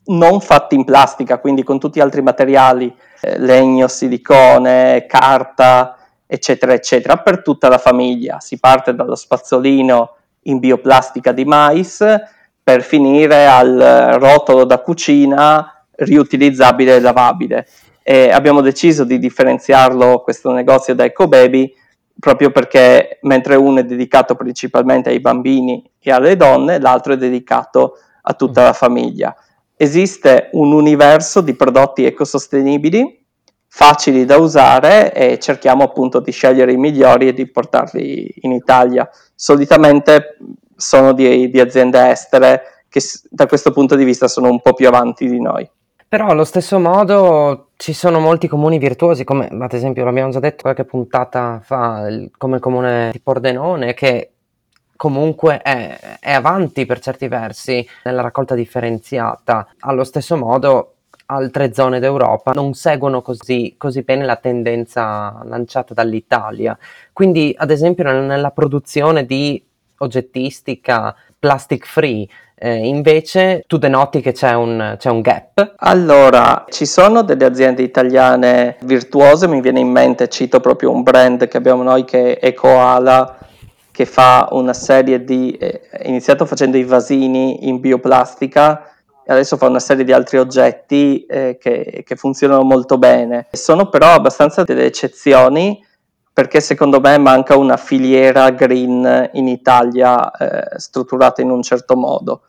non 0.04 0.42
fatti 0.42 0.76
in 0.76 0.84
plastica, 0.84 1.40
quindi 1.40 1.64
con 1.64 1.80
tutti 1.80 2.00
gli 2.00 2.02
altri 2.02 2.22
materiali, 2.22 2.94
eh, 3.22 3.38
legno, 3.38 3.88
silicone, 3.88 5.06
carta, 5.08 5.98
eccetera, 6.26 6.74
eccetera, 6.74 7.18
per 7.18 7.42
tutta 7.42 7.68
la 7.68 7.78
famiglia. 7.78 8.40
Si 8.40 8.60
parte 8.60 8.96
dallo 8.96 9.16
spazzolino 9.16 10.16
in 10.44 10.60
bioplastica 10.60 11.32
di 11.32 11.46
mais 11.46 12.04
per 12.64 12.82
finire 12.84 13.48
al 13.48 14.16
rotolo 14.20 14.66
da 14.66 14.80
cucina 14.80 15.86
riutilizzabile 15.98 16.96
e 16.96 17.00
lavabile. 17.00 17.68
E 18.04 18.32
abbiamo 18.32 18.62
deciso 18.62 19.04
di 19.04 19.20
differenziarlo 19.20 20.22
questo 20.22 20.52
negozio 20.52 20.96
da 20.96 21.04
EcoBaby 21.04 21.74
proprio 22.22 22.52
perché 22.52 23.18
mentre 23.24 23.56
uno 23.56 23.80
è 23.80 23.84
dedicato 23.84 24.36
principalmente 24.36 25.10
ai 25.10 25.20
bambini 25.20 25.84
e 26.00 26.12
alle 26.12 26.38
donne, 26.38 26.80
l'altro 26.80 27.14
è 27.14 27.18
dedicato 27.18 27.98
a 28.22 28.34
tutta 28.34 28.64
la 28.64 28.74
famiglia. 28.74 29.36
Esiste 29.76 30.50
un 30.52 30.72
universo 30.72 31.42
di 31.42 31.56
prodotti 31.56 32.06
ecosostenibili 32.06 33.26
facili 33.68 34.26
da 34.26 34.38
usare 34.38 35.14
e 35.14 35.40
cerchiamo 35.40 35.84
appunto 35.84 36.20
di 36.20 36.32
scegliere 36.32 36.74
i 36.74 36.78
migliori 36.78 37.30
e 37.30 37.34
di 37.34 37.50
portarli 37.50 38.32
in 38.42 38.52
Italia. 38.52 39.10
Solitamente 39.34 40.38
sono 40.76 41.14
di, 41.14 41.50
di 41.50 41.60
aziende 41.60 42.12
estere 42.12 42.86
che 42.88 43.02
da 43.30 43.48
questo 43.48 43.72
punto 43.72 43.96
di 43.96 44.04
vista 44.04 44.28
sono 44.28 44.50
un 44.50 44.62
po' 44.62 44.74
più 44.74 44.88
avanti 44.88 45.28
di 45.28 45.42
noi. 45.42 45.68
Però 46.08 46.28
allo 46.28 46.44
stesso 46.44 46.78
modo 46.78 47.71
ci 47.82 47.94
sono 47.94 48.20
molti 48.20 48.48
comuni 48.48 48.78
virtuosi, 48.78 49.24
come 49.24 49.48
ad 49.48 49.74
esempio 49.74 50.06
l'abbiamo 50.06 50.30
già 50.30 50.40
detto 50.40 50.62
qualche 50.62 50.86
puntata 50.86 51.60
fa, 51.64 52.06
come 52.38 52.58
il 52.58 52.62
comune 52.62 53.10
di 53.12 53.20
Pordenone, 53.20 53.96
che 53.96 54.34
comunque 54.96 55.64
è, 55.64 56.20
è 56.20 56.32
avanti 56.32 56.86
per 56.86 57.00
certi 57.00 57.28
versi 57.28 57.84
nella 58.04 58.22
raccolta 58.22 58.54
differenziata. 58.54 59.68
Allo 59.80 60.04
stesso 60.04 60.38
modo 60.38 60.98
altre 61.26 61.74
zone 61.74 62.00
d'Europa 62.00 62.52
non 62.52 62.76
seguono 62.76 63.24
così, 63.24 63.74
così, 63.80 64.04
bene 64.04 64.26
la 64.26 64.36
tendenza 64.36 65.42
lanciata 65.44 65.96
dall'Italia. 65.96 66.78
Quindi, 67.12 67.52
ad 67.58 67.72
esempio, 67.72 68.04
nella 68.04 68.52
produzione 68.52 69.26
di 69.26 69.60
oggettistica 69.98 71.16
plastic 71.40 71.88
free, 71.88 72.28
eh, 72.64 72.88
invece 72.88 73.64
tu 73.66 73.78
denoti 73.78 74.22
che 74.22 74.34
c'è 74.34 74.54
un, 74.54 74.96
c'è 75.00 75.10
un, 75.10 75.22
gap? 75.22 75.74
Allora, 75.78 76.66
ci 76.70 76.86
sono 76.86 77.24
delle 77.24 77.46
aziende 77.46 77.82
italiane 77.82 78.78
virtuose, 78.82 79.48
mi 79.48 79.62
viene 79.62 79.80
in 79.80 79.90
mente, 79.90 80.28
cito 80.28 80.60
proprio 80.60 80.92
un 80.92 81.02
brand 81.02 81.48
che 81.48 81.58
abbiamo 81.58 81.82
noi 81.82 82.06
che 82.06 82.38
è 82.38 82.46
Ecoala, 82.48 83.38
che 83.90 84.06
fa 84.06 84.50
una 84.52 84.74
serie 84.74 85.24
di, 85.24 85.52
eh, 85.54 85.82
iniziato 86.04 86.46
facendo 86.46 86.78
i 86.78 86.84
vasini 86.84 87.68
in 87.68 87.80
bioplastica 87.80 88.86
adesso 89.28 89.58
fa 89.58 89.68
una 89.68 89.80
serie 89.80 90.04
di 90.04 90.12
altri 90.12 90.38
oggetti 90.38 91.26
eh, 91.26 91.58
che, 91.60 92.04
che 92.06 92.16
funzionano 92.16 92.64
molto 92.64 92.98
bene. 92.98 93.48
Sono 93.52 93.90
però 93.90 94.14
abbastanza 94.14 94.64
delle 94.64 94.86
eccezioni 94.86 95.84
perché 96.34 96.62
secondo 96.62 97.00
me 97.00 97.18
manca 97.18 97.58
una 97.58 97.78
filiera 97.78 98.50
green 98.52 99.30
in 99.34 99.48
Italia 99.48 100.32
eh, 100.32 100.80
strutturata 100.80 101.42
in 101.42 101.50
un 101.50 101.62
certo 101.62 101.96
modo. 101.96 102.44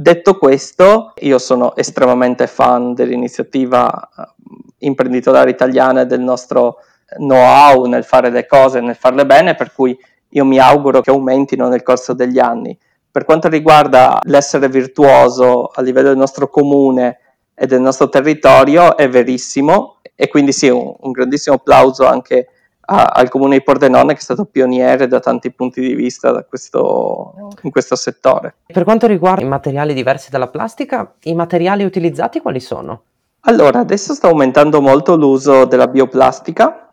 Detto 0.00 0.38
questo, 0.38 1.12
io 1.18 1.36
sono 1.36 1.76
estremamente 1.76 2.46
fan 2.46 2.94
dell'iniziativa 2.94 4.08
eh, 4.16 4.32
imprenditoriale 4.78 5.50
italiana 5.50 6.00
e 6.00 6.06
del 6.06 6.20
nostro 6.20 6.78
know-how 7.18 7.84
nel 7.84 8.04
fare 8.04 8.30
le 8.30 8.46
cose, 8.46 8.80
nel 8.80 8.94
farle 8.94 9.26
bene, 9.26 9.54
per 9.54 9.74
cui 9.74 9.94
io 10.30 10.44
mi 10.46 10.58
auguro 10.58 11.02
che 11.02 11.10
aumentino 11.10 11.68
nel 11.68 11.82
corso 11.82 12.14
degli 12.14 12.38
anni. 12.38 12.74
Per 13.10 13.26
quanto 13.26 13.48
riguarda 13.48 14.18
l'essere 14.22 14.70
virtuoso 14.70 15.66
a 15.66 15.82
livello 15.82 16.08
del 16.08 16.16
nostro 16.16 16.48
comune 16.48 17.18
e 17.54 17.66
del 17.66 17.82
nostro 17.82 18.08
territorio, 18.08 18.96
è 18.96 19.06
verissimo 19.06 19.98
e 20.14 20.28
quindi 20.28 20.52
sì, 20.52 20.70
un, 20.70 20.94
un 20.98 21.10
grandissimo 21.10 21.56
applauso 21.56 22.06
anche 22.06 22.48
a, 22.92 23.04
al 23.04 23.28
comune 23.28 23.56
di 23.56 23.62
Pordenone 23.62 24.14
che 24.14 24.18
è 24.18 24.22
stato 24.22 24.44
pioniere 24.44 25.06
da 25.06 25.20
tanti 25.20 25.52
punti 25.52 25.80
di 25.80 25.94
vista 25.94 26.42
questo, 26.42 27.34
in 27.62 27.70
questo 27.70 27.94
settore. 27.94 28.54
Per 28.66 28.84
quanto 28.84 29.06
riguarda 29.06 29.44
i 29.44 29.48
materiali 29.48 29.94
diversi 29.94 30.30
dalla 30.30 30.48
plastica, 30.48 31.14
i 31.22 31.34
materiali 31.34 31.84
utilizzati 31.84 32.40
quali 32.40 32.60
sono? 32.60 33.02
Allora, 33.44 33.78
adesso 33.78 34.12
sta 34.12 34.28
aumentando 34.28 34.80
molto 34.80 35.16
l'uso 35.16 35.64
della 35.64 35.86
bioplastica, 35.86 36.92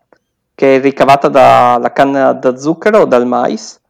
che 0.54 0.76
è 0.76 0.80
ricavata 0.80 1.28
dalla 1.28 1.92
canna 1.92 2.32
da 2.32 2.56
zucchero 2.56 3.00
o 3.00 3.04
dal 3.04 3.26
mais, 3.26 3.80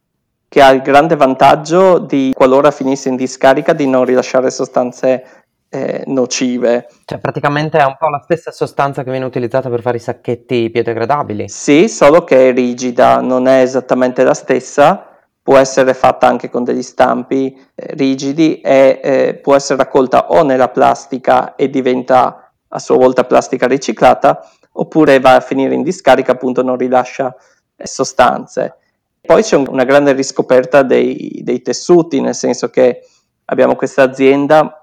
che 0.49 0.63
ha 0.63 0.71
il 0.71 0.81
grande 0.81 1.15
vantaggio 1.15 1.99
di, 1.99 2.33
qualora 2.35 2.71
finisse 2.71 3.11
in 3.11 3.17
discarica, 3.17 3.75
di 3.75 3.87
non 3.87 4.05
rilasciare 4.05 4.51
sostanze 4.51 5.45
eh, 5.69 6.03
nocive. 6.07 6.89
Cioè 7.05 7.19
praticamente 7.19 7.79
è 7.79 7.85
un 7.85 7.97
po' 7.99 8.09
la 8.09 8.21
stessa 8.23 8.51
sostanza 8.51 9.03
che 9.03 9.11
viene 9.11 9.27
utilizzata 9.27 9.69
per 9.69 9.83
fare 9.83 9.97
i 9.97 10.01
sacchetti 10.01 10.71
biodegradabili. 10.71 11.49
Sì, 11.49 11.89
solo 11.89 12.25
che 12.25 12.49
è 12.49 12.53
rigida, 12.53 13.21
non 13.21 13.47
è 13.47 13.61
esattamente 13.61 14.25
la 14.25 14.35
stessa, 14.35 15.07
può 15.43 15.57
essere 15.57 15.95
fatta 15.95 16.27
anche 16.27 16.51
con 16.51 16.65
degli 16.65 16.83
stampi 16.83 17.59
eh, 17.75 17.95
rigidi 17.95 18.61
e 18.61 19.01
eh, 19.03 19.35
può 19.43 19.55
essere 19.55 19.79
raccolta 19.79 20.29
o 20.29 20.43
nella 20.43 20.69
plastica 20.69 21.55
e 21.55 21.71
diventa 21.71 22.53
a 22.69 22.79
sua 22.79 22.97
volta 22.97 23.25
plastica 23.25 23.67
riciclata, 23.67 24.47
oppure 24.73 25.21
va 25.21 25.37
a 25.37 25.41
finire 25.41 25.75
in 25.75 25.83
discarica, 25.83 26.33
appunto 26.33 26.63
non 26.63 26.77
rilascia 26.77 27.35
eh, 27.77 27.87
sostanze. 27.87 28.77
Poi 29.21 29.43
c'è 29.43 29.57
un, 29.57 29.67
una 29.69 29.85
grande 29.85 30.13
riscoperta 30.13 30.83
dei, 30.83 31.41
dei 31.43 31.63
tessuti, 31.63 32.21
nel 32.21 32.35
senso 32.35 32.69
che 32.69 33.01
abbiamo 33.47 33.75
questa 33.75 34.03
azienda 34.03 34.78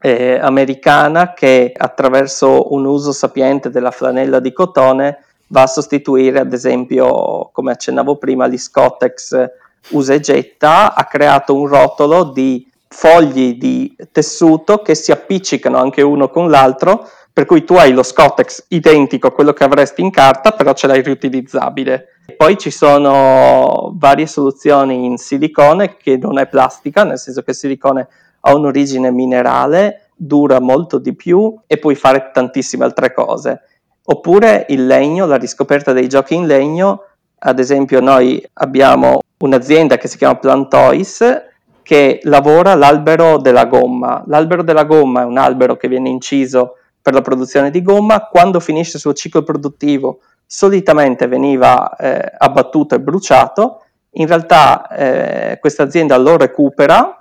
eh, 0.00 0.38
americana 0.40 1.34
che 1.34 1.72
attraverso 1.76 2.72
un 2.72 2.86
uso 2.86 3.12
sapiente 3.12 3.70
della 3.70 3.90
flanella 3.90 4.40
di 4.40 4.52
cotone 4.52 5.24
va 5.48 5.62
a 5.62 5.66
sostituire 5.66 6.40
ad 6.40 6.52
esempio, 6.52 7.50
come 7.52 7.72
accennavo 7.72 8.16
prima, 8.16 8.46
gli 8.46 8.58
Scottex 8.58 9.50
usa 9.90 10.14
e 10.14 10.20
getta, 10.20 10.94
ha 10.94 11.04
creato 11.04 11.54
un 11.54 11.66
rotolo 11.66 12.24
di 12.24 12.68
fogli 12.88 13.56
di 13.56 13.94
tessuto 14.10 14.78
che 14.78 14.94
si 14.94 15.12
appiccicano 15.12 15.78
anche 15.78 16.02
uno 16.02 16.28
con 16.28 16.50
l'altro, 16.50 17.08
per 17.32 17.46
cui 17.46 17.64
tu 17.64 17.74
hai 17.74 17.92
lo 17.92 18.02
Scottex 18.02 18.64
identico 18.68 19.28
a 19.28 19.32
quello 19.32 19.52
che 19.52 19.64
avresti 19.64 20.00
in 20.00 20.10
carta, 20.10 20.52
però 20.52 20.72
ce 20.72 20.86
l'hai 20.86 21.02
riutilizzabile. 21.02 22.06
Poi 22.36 22.56
ci 22.58 22.70
sono 22.70 23.92
varie 23.94 24.26
soluzioni 24.26 25.04
in 25.04 25.18
silicone 25.18 25.96
che 25.96 26.16
non 26.16 26.38
è 26.38 26.46
plastica, 26.46 27.04
nel 27.04 27.18
senso 27.18 27.42
che 27.42 27.50
il 27.50 27.56
silicone 27.56 28.08
ha 28.40 28.54
un'origine 28.54 29.10
minerale, 29.10 30.08
dura 30.14 30.60
molto 30.60 30.98
di 30.98 31.14
più 31.14 31.58
e 31.66 31.78
puoi 31.78 31.94
fare 31.94 32.30
tantissime 32.32 32.84
altre 32.84 33.12
cose. 33.12 33.62
Oppure 34.04 34.66
il 34.68 34.86
legno, 34.86 35.26
la 35.26 35.36
riscoperta 35.36 35.92
dei 35.92 36.08
giochi 36.08 36.34
in 36.34 36.46
legno, 36.46 37.04
ad 37.38 37.58
esempio 37.58 38.00
noi 38.00 38.44
abbiamo 38.54 39.20
un'azienda 39.38 39.96
che 39.96 40.08
si 40.08 40.18
chiama 40.18 40.36
Plantois 40.36 41.24
che 41.82 42.20
lavora 42.24 42.74
l'albero 42.74 43.38
della 43.38 43.66
gomma. 43.66 44.22
L'albero 44.26 44.62
della 44.62 44.84
gomma 44.84 45.22
è 45.22 45.24
un 45.24 45.38
albero 45.38 45.76
che 45.76 45.88
viene 45.88 46.08
inciso 46.08 46.76
per 47.02 47.14
la 47.14 47.22
produzione 47.22 47.70
di 47.70 47.82
gomma, 47.82 48.28
quando 48.30 48.60
finisce 48.60 48.96
il 48.96 49.00
suo 49.00 49.14
ciclo 49.14 49.42
produttivo 49.42 50.20
solitamente 50.44 51.26
veniva 51.28 51.94
eh, 51.96 52.32
abbattuto 52.36 52.94
e 52.94 53.00
bruciato, 53.00 53.84
in 54.14 54.26
realtà 54.26 54.88
eh, 54.88 55.58
questa 55.60 55.84
azienda 55.84 56.18
lo 56.18 56.36
recupera 56.36 57.19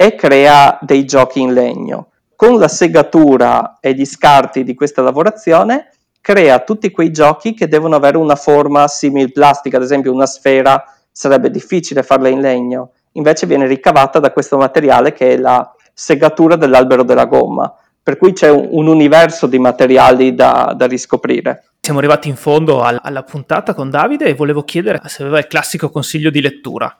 e 0.00 0.14
crea 0.14 0.78
dei 0.80 1.04
giochi 1.04 1.40
in 1.40 1.52
legno. 1.52 2.10
Con 2.36 2.56
la 2.56 2.68
segatura 2.68 3.78
e 3.80 3.94
gli 3.94 4.04
scarti 4.04 4.62
di 4.62 4.76
questa 4.76 5.02
lavorazione 5.02 5.90
crea 6.20 6.60
tutti 6.60 6.92
quei 6.92 7.10
giochi 7.10 7.52
che 7.52 7.66
devono 7.66 7.96
avere 7.96 8.16
una 8.16 8.36
forma 8.36 8.86
simil 8.86 9.32
plastica, 9.32 9.76
ad 9.76 9.82
esempio 9.82 10.12
una 10.12 10.26
sfera 10.26 10.84
sarebbe 11.10 11.50
difficile 11.50 12.04
farla 12.04 12.28
in 12.28 12.40
legno, 12.40 12.92
invece 13.14 13.46
viene 13.46 13.66
ricavata 13.66 14.20
da 14.20 14.30
questo 14.30 14.56
materiale 14.56 15.12
che 15.12 15.32
è 15.32 15.36
la 15.36 15.68
segatura 15.92 16.54
dell'albero 16.54 17.02
della 17.02 17.24
gomma, 17.24 17.74
per 18.00 18.18
cui 18.18 18.32
c'è 18.32 18.50
un, 18.50 18.68
un 18.70 18.86
universo 18.86 19.48
di 19.48 19.58
materiali 19.58 20.32
da, 20.32 20.74
da 20.76 20.86
riscoprire. 20.86 21.70
Siamo 21.80 21.98
arrivati 21.98 22.28
in 22.28 22.36
fondo 22.36 22.82
alla, 22.82 23.00
alla 23.02 23.24
puntata 23.24 23.74
con 23.74 23.90
Davide 23.90 24.26
e 24.26 24.34
volevo 24.34 24.62
chiedere 24.62 25.00
se 25.06 25.22
aveva 25.22 25.38
il 25.38 25.48
classico 25.48 25.90
consiglio 25.90 26.30
di 26.30 26.40
lettura. 26.40 26.96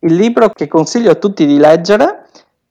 Il 0.00 0.14
libro 0.14 0.50
che 0.50 0.68
consiglio 0.68 1.10
a 1.10 1.14
tutti 1.14 1.46
di 1.46 1.56
leggere 1.56 2.25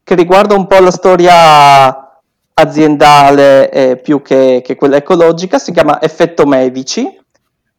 che 0.06 0.14
riguarda 0.14 0.54
un 0.54 0.68
po' 0.68 0.80
la 0.80 0.92
storia 0.92 2.22
aziendale 2.54 3.72
eh, 3.72 3.98
più 3.98 4.22
che, 4.22 4.62
che, 4.64 4.76
quella 4.76 4.98
ecologica, 4.98 5.58
si 5.58 5.72
chiama 5.72 6.00
Effetto 6.00 6.46
Medici 6.46 7.20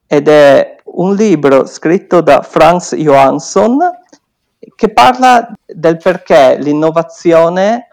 ed 0.09 0.27
è 0.27 0.75
un 0.97 1.15
libro 1.15 1.67
scritto 1.67 2.21
da 2.23 2.43
Franz 2.43 2.97
Johansson 2.97 3.79
che 4.75 4.93
parla 4.93 5.53
del 5.65 5.99
perché 5.99 6.57
l'innovazione 6.59 7.91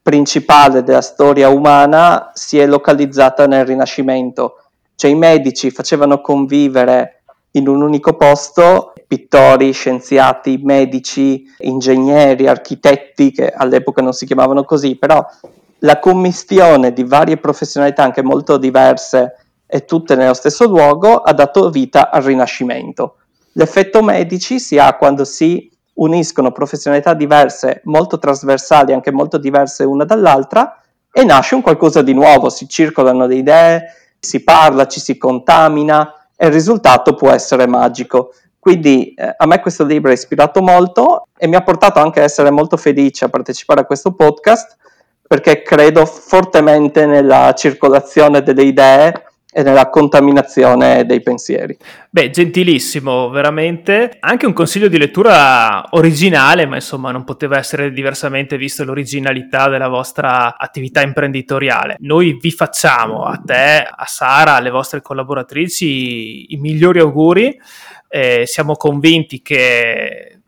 principale 0.00 0.82
della 0.82 1.02
storia 1.02 1.50
umana 1.50 2.30
si 2.32 2.58
è 2.58 2.66
localizzata 2.66 3.46
nel 3.46 3.66
Rinascimento. 3.66 4.62
Cioè 4.94 5.10
i 5.10 5.14
medici 5.14 5.70
facevano 5.70 6.22
convivere 6.22 7.24
in 7.52 7.68
un 7.68 7.82
unico 7.82 8.14
posto 8.14 8.94
pittori, 9.06 9.72
scienziati, 9.72 10.60
medici, 10.62 11.44
ingegneri, 11.58 12.46
architetti, 12.46 13.30
che 13.30 13.50
all'epoca 13.50 14.02
non 14.02 14.12
si 14.12 14.26
chiamavano 14.26 14.64
così, 14.64 14.96
però 14.96 15.24
la 15.80 15.98
commistione 15.98 16.92
di 16.92 17.04
varie 17.04 17.36
professionalità 17.36 18.02
anche 18.02 18.22
molto 18.22 18.56
diverse 18.56 19.36
e 19.66 19.84
tutte 19.84 20.14
nello 20.14 20.34
stesso 20.34 20.66
luogo 20.66 21.16
ha 21.16 21.32
dato 21.32 21.70
vita 21.70 22.10
al 22.10 22.22
Rinascimento. 22.22 23.16
L'effetto 23.52 24.02
medici 24.02 24.58
si 24.58 24.78
ha 24.78 24.94
quando 24.96 25.24
si 25.24 25.70
uniscono 25.94 26.52
professionalità 26.52 27.14
diverse, 27.14 27.80
molto 27.84 28.18
trasversali, 28.18 28.92
anche 28.92 29.10
molto 29.10 29.38
diverse 29.38 29.84
una 29.84 30.04
dall'altra, 30.04 30.80
e 31.10 31.24
nasce 31.24 31.54
un 31.54 31.62
qualcosa 31.62 32.02
di 32.02 32.12
nuovo, 32.12 32.50
si 32.50 32.68
circolano 32.68 33.26
le 33.26 33.36
idee, 33.36 33.84
si 34.18 34.44
parla, 34.44 34.86
ci 34.86 35.00
si 35.00 35.16
contamina 35.16 36.12
e 36.36 36.46
il 36.46 36.52
risultato 36.52 37.14
può 37.14 37.30
essere 37.30 37.66
magico. 37.66 38.32
Quindi 38.66 39.14
eh, 39.14 39.32
a 39.36 39.46
me 39.46 39.60
questo 39.60 39.84
libro 39.84 40.10
ha 40.10 40.14
ispirato 40.14 40.60
molto 40.60 41.28
e 41.38 41.46
mi 41.46 41.54
ha 41.54 41.62
portato 41.62 42.00
anche 42.00 42.18
a 42.18 42.24
essere 42.24 42.50
molto 42.50 42.76
felice 42.76 43.24
a 43.24 43.28
partecipare 43.28 43.82
a 43.82 43.84
questo 43.84 44.12
podcast 44.14 44.76
perché 45.24 45.62
credo 45.62 46.04
fortemente 46.04 47.06
nella 47.06 47.54
circolazione 47.56 48.42
delle 48.42 48.64
idee 48.64 49.26
e 49.52 49.62
nella 49.62 49.88
contaminazione 49.88 51.06
dei 51.06 51.22
pensieri. 51.22 51.74
Beh, 52.10 52.28
gentilissimo, 52.28 53.30
veramente. 53.30 54.18
Anche 54.20 54.44
un 54.44 54.52
consiglio 54.52 54.88
di 54.88 54.98
lettura 54.98 55.86
originale, 55.92 56.66
ma 56.66 56.74
insomma 56.74 57.10
non 57.10 57.24
poteva 57.24 57.56
essere 57.56 57.90
diversamente 57.92 58.58
visto 58.58 58.84
l'originalità 58.84 59.68
della 59.68 59.88
vostra 59.88 60.58
attività 60.58 61.00
imprenditoriale. 61.02 61.96
Noi 62.00 62.36
vi 62.38 62.50
facciamo, 62.50 63.24
a 63.24 63.40
te, 63.42 63.88
a 63.88 64.04
Sara, 64.06 64.56
alle 64.56 64.70
vostre 64.70 65.00
collaboratrici, 65.00 66.52
i 66.52 66.56
migliori 66.56 66.98
auguri. 66.98 67.58
Eh, 68.08 68.44
siamo 68.46 68.74
convinti 68.76 69.42
che 69.42 70.40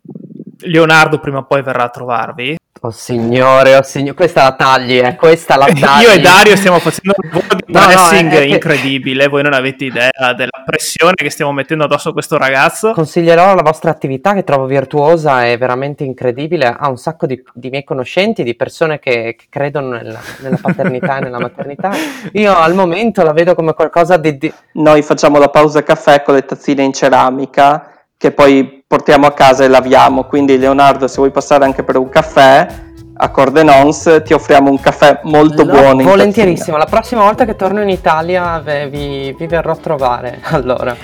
Leonardo 0.61 1.19
prima 1.19 1.39
o 1.39 1.45
poi 1.45 1.63
verrà 1.63 1.85
a 1.85 1.91
trovarvi 1.91 2.57
Oh 2.81 2.93
signore, 2.93 3.75
oh 3.75 3.83
signore, 3.83 4.15
questa 4.15 4.45
la 4.45 4.55
tagli, 4.55 4.99
eh. 4.99 5.17
questa 5.17 5.57
la 5.57 5.67
tagli. 5.67 6.05
Io 6.07 6.13
e 6.13 6.21
Dario 6.21 6.55
stiamo 6.55 6.79
facendo 6.79 7.13
un 7.17 7.29
lavoro 7.29 7.58
no, 7.69 7.81
pressing 7.81 8.33
no, 8.33 8.41
incredibile, 8.41 9.29
voi 9.29 9.43
non 9.43 9.53
avete 9.53 9.85
idea 9.87 10.11
della 10.37 10.63
pressione 10.65 11.15
che 11.15 11.31
stiamo 11.31 11.53
mettendo 11.53 11.85
addosso 11.85 12.11
a 12.11 12.13
questo 12.13 12.37
ragazzo. 12.37 12.93
Consiglierò 12.93 13.55
la 13.55 13.63
vostra 13.63 13.91
attività 13.91 14.35
che 14.35 14.45
trovo 14.45 14.67
virtuosa 14.67 15.47
e 15.47 15.57
veramente 15.57 16.05
incredibile, 16.05 16.67
ha 16.67 16.89
un 16.89 16.97
sacco 16.97 17.27
di, 17.27 17.43
di 17.53 17.71
miei 17.71 17.85
conoscenti, 17.85 18.43
di 18.43 18.55
persone 18.55 18.99
che, 18.99 19.35
che 19.39 19.47
credono 19.49 19.91
nella, 19.91 20.21
nella, 20.41 20.59
paternità 20.61 21.19
e 21.19 21.21
nella 21.21 21.39
maternità. 21.39 21.91
Io 22.33 22.57
al 22.57 22.75
momento 22.75 23.23
la 23.23 23.33
vedo 23.33 23.55
come 23.55 23.75
qualcosa 23.75 24.17
di, 24.17 24.39
di... 24.39 24.53
Noi 24.73 25.03
facciamo 25.03 25.39
la 25.39 25.49
pausa 25.49 25.83
caffè 25.83 26.23
con 26.23 26.35
le 26.35 26.45
tazzine 26.45 26.83
in 26.83 26.93
ceramica 26.93 27.93
che 28.17 28.33
poi 28.33 28.83
portiamo 28.87 29.27
a 29.27 29.33
casa 29.33 29.65
e 29.65 29.69
laviamo. 29.69 30.25
Quindi, 30.25 30.59
Leonardo, 30.59 31.07
se 31.07 31.17
vuoi 31.17 31.31
passare 31.31 31.65
anche 31.65 31.85
per 31.85 31.97
un 31.97 32.09
caffè 32.09 32.87
a 33.21 33.31
Cordenons, 33.31 34.23
ti 34.25 34.33
offriamo 34.33 34.71
un 34.71 34.81
caffè 34.81 35.21
molto 35.25 35.65
no, 35.65 35.73
buono. 35.73 36.03
Volentierissimo, 36.05 36.77
la 36.77 36.87
prossima 36.87 37.23
volta 37.23 37.45
che 37.45 37.57
torno 37.57 37.83
in 37.83 37.89
Italia 37.89 38.61
vi, 38.61 39.35
vi 39.37 39.47
verrò 39.47 39.73
a 39.73 39.77
trovare. 39.77 40.41
Allora. 40.59 40.97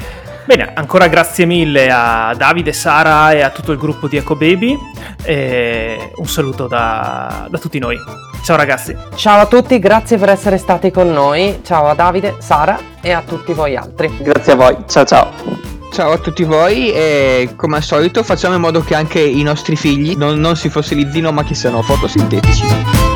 Bene, 0.46 0.72
ancora 0.74 1.06
grazie 1.06 1.46
mille 1.46 1.88
a 1.90 2.34
Davide, 2.36 2.72
Sara 2.72 3.30
e 3.32 3.40
a 3.40 3.50
tutto 3.50 3.72
il 3.72 3.78
gruppo 3.78 4.08
di 4.08 4.16
Eco 4.16 4.36
Baby. 4.36 4.76
E 5.22 6.12
un 6.16 6.26
saluto 6.26 6.66
da, 6.66 7.46
da 7.48 7.58
tutti 7.58 7.78
noi. 7.78 7.96
Ciao 8.44 8.56
ragazzi. 8.56 8.94
Ciao 9.14 9.40
a 9.40 9.46
tutti, 9.46 9.78
grazie 9.78 10.18
per 10.18 10.28
essere 10.28 10.58
stati 10.58 10.90
con 10.90 11.10
noi. 11.10 11.60
Ciao 11.64 11.88
a 11.88 11.94
Davide, 11.94 12.36
Sara 12.38 12.78
e 13.00 13.12
a 13.12 13.22
tutti 13.22 13.52
voi 13.54 13.76
altri. 13.76 14.14
Grazie 14.20 14.52
a 14.52 14.56
voi, 14.56 14.76
ciao 14.86 15.04
ciao. 15.04 15.73
Ciao 15.94 16.10
a 16.10 16.18
tutti 16.18 16.42
voi 16.42 16.90
e 16.90 17.52
come 17.54 17.76
al 17.76 17.84
solito 17.84 18.24
facciamo 18.24 18.56
in 18.56 18.60
modo 18.60 18.80
che 18.80 18.96
anche 18.96 19.20
i 19.20 19.44
nostri 19.44 19.76
figli 19.76 20.16
non, 20.16 20.40
non 20.40 20.56
si 20.56 20.68
fossilizzino 20.68 21.30
ma 21.30 21.44
che 21.44 21.54
siano 21.54 21.82
fotosintetici. 21.82 23.13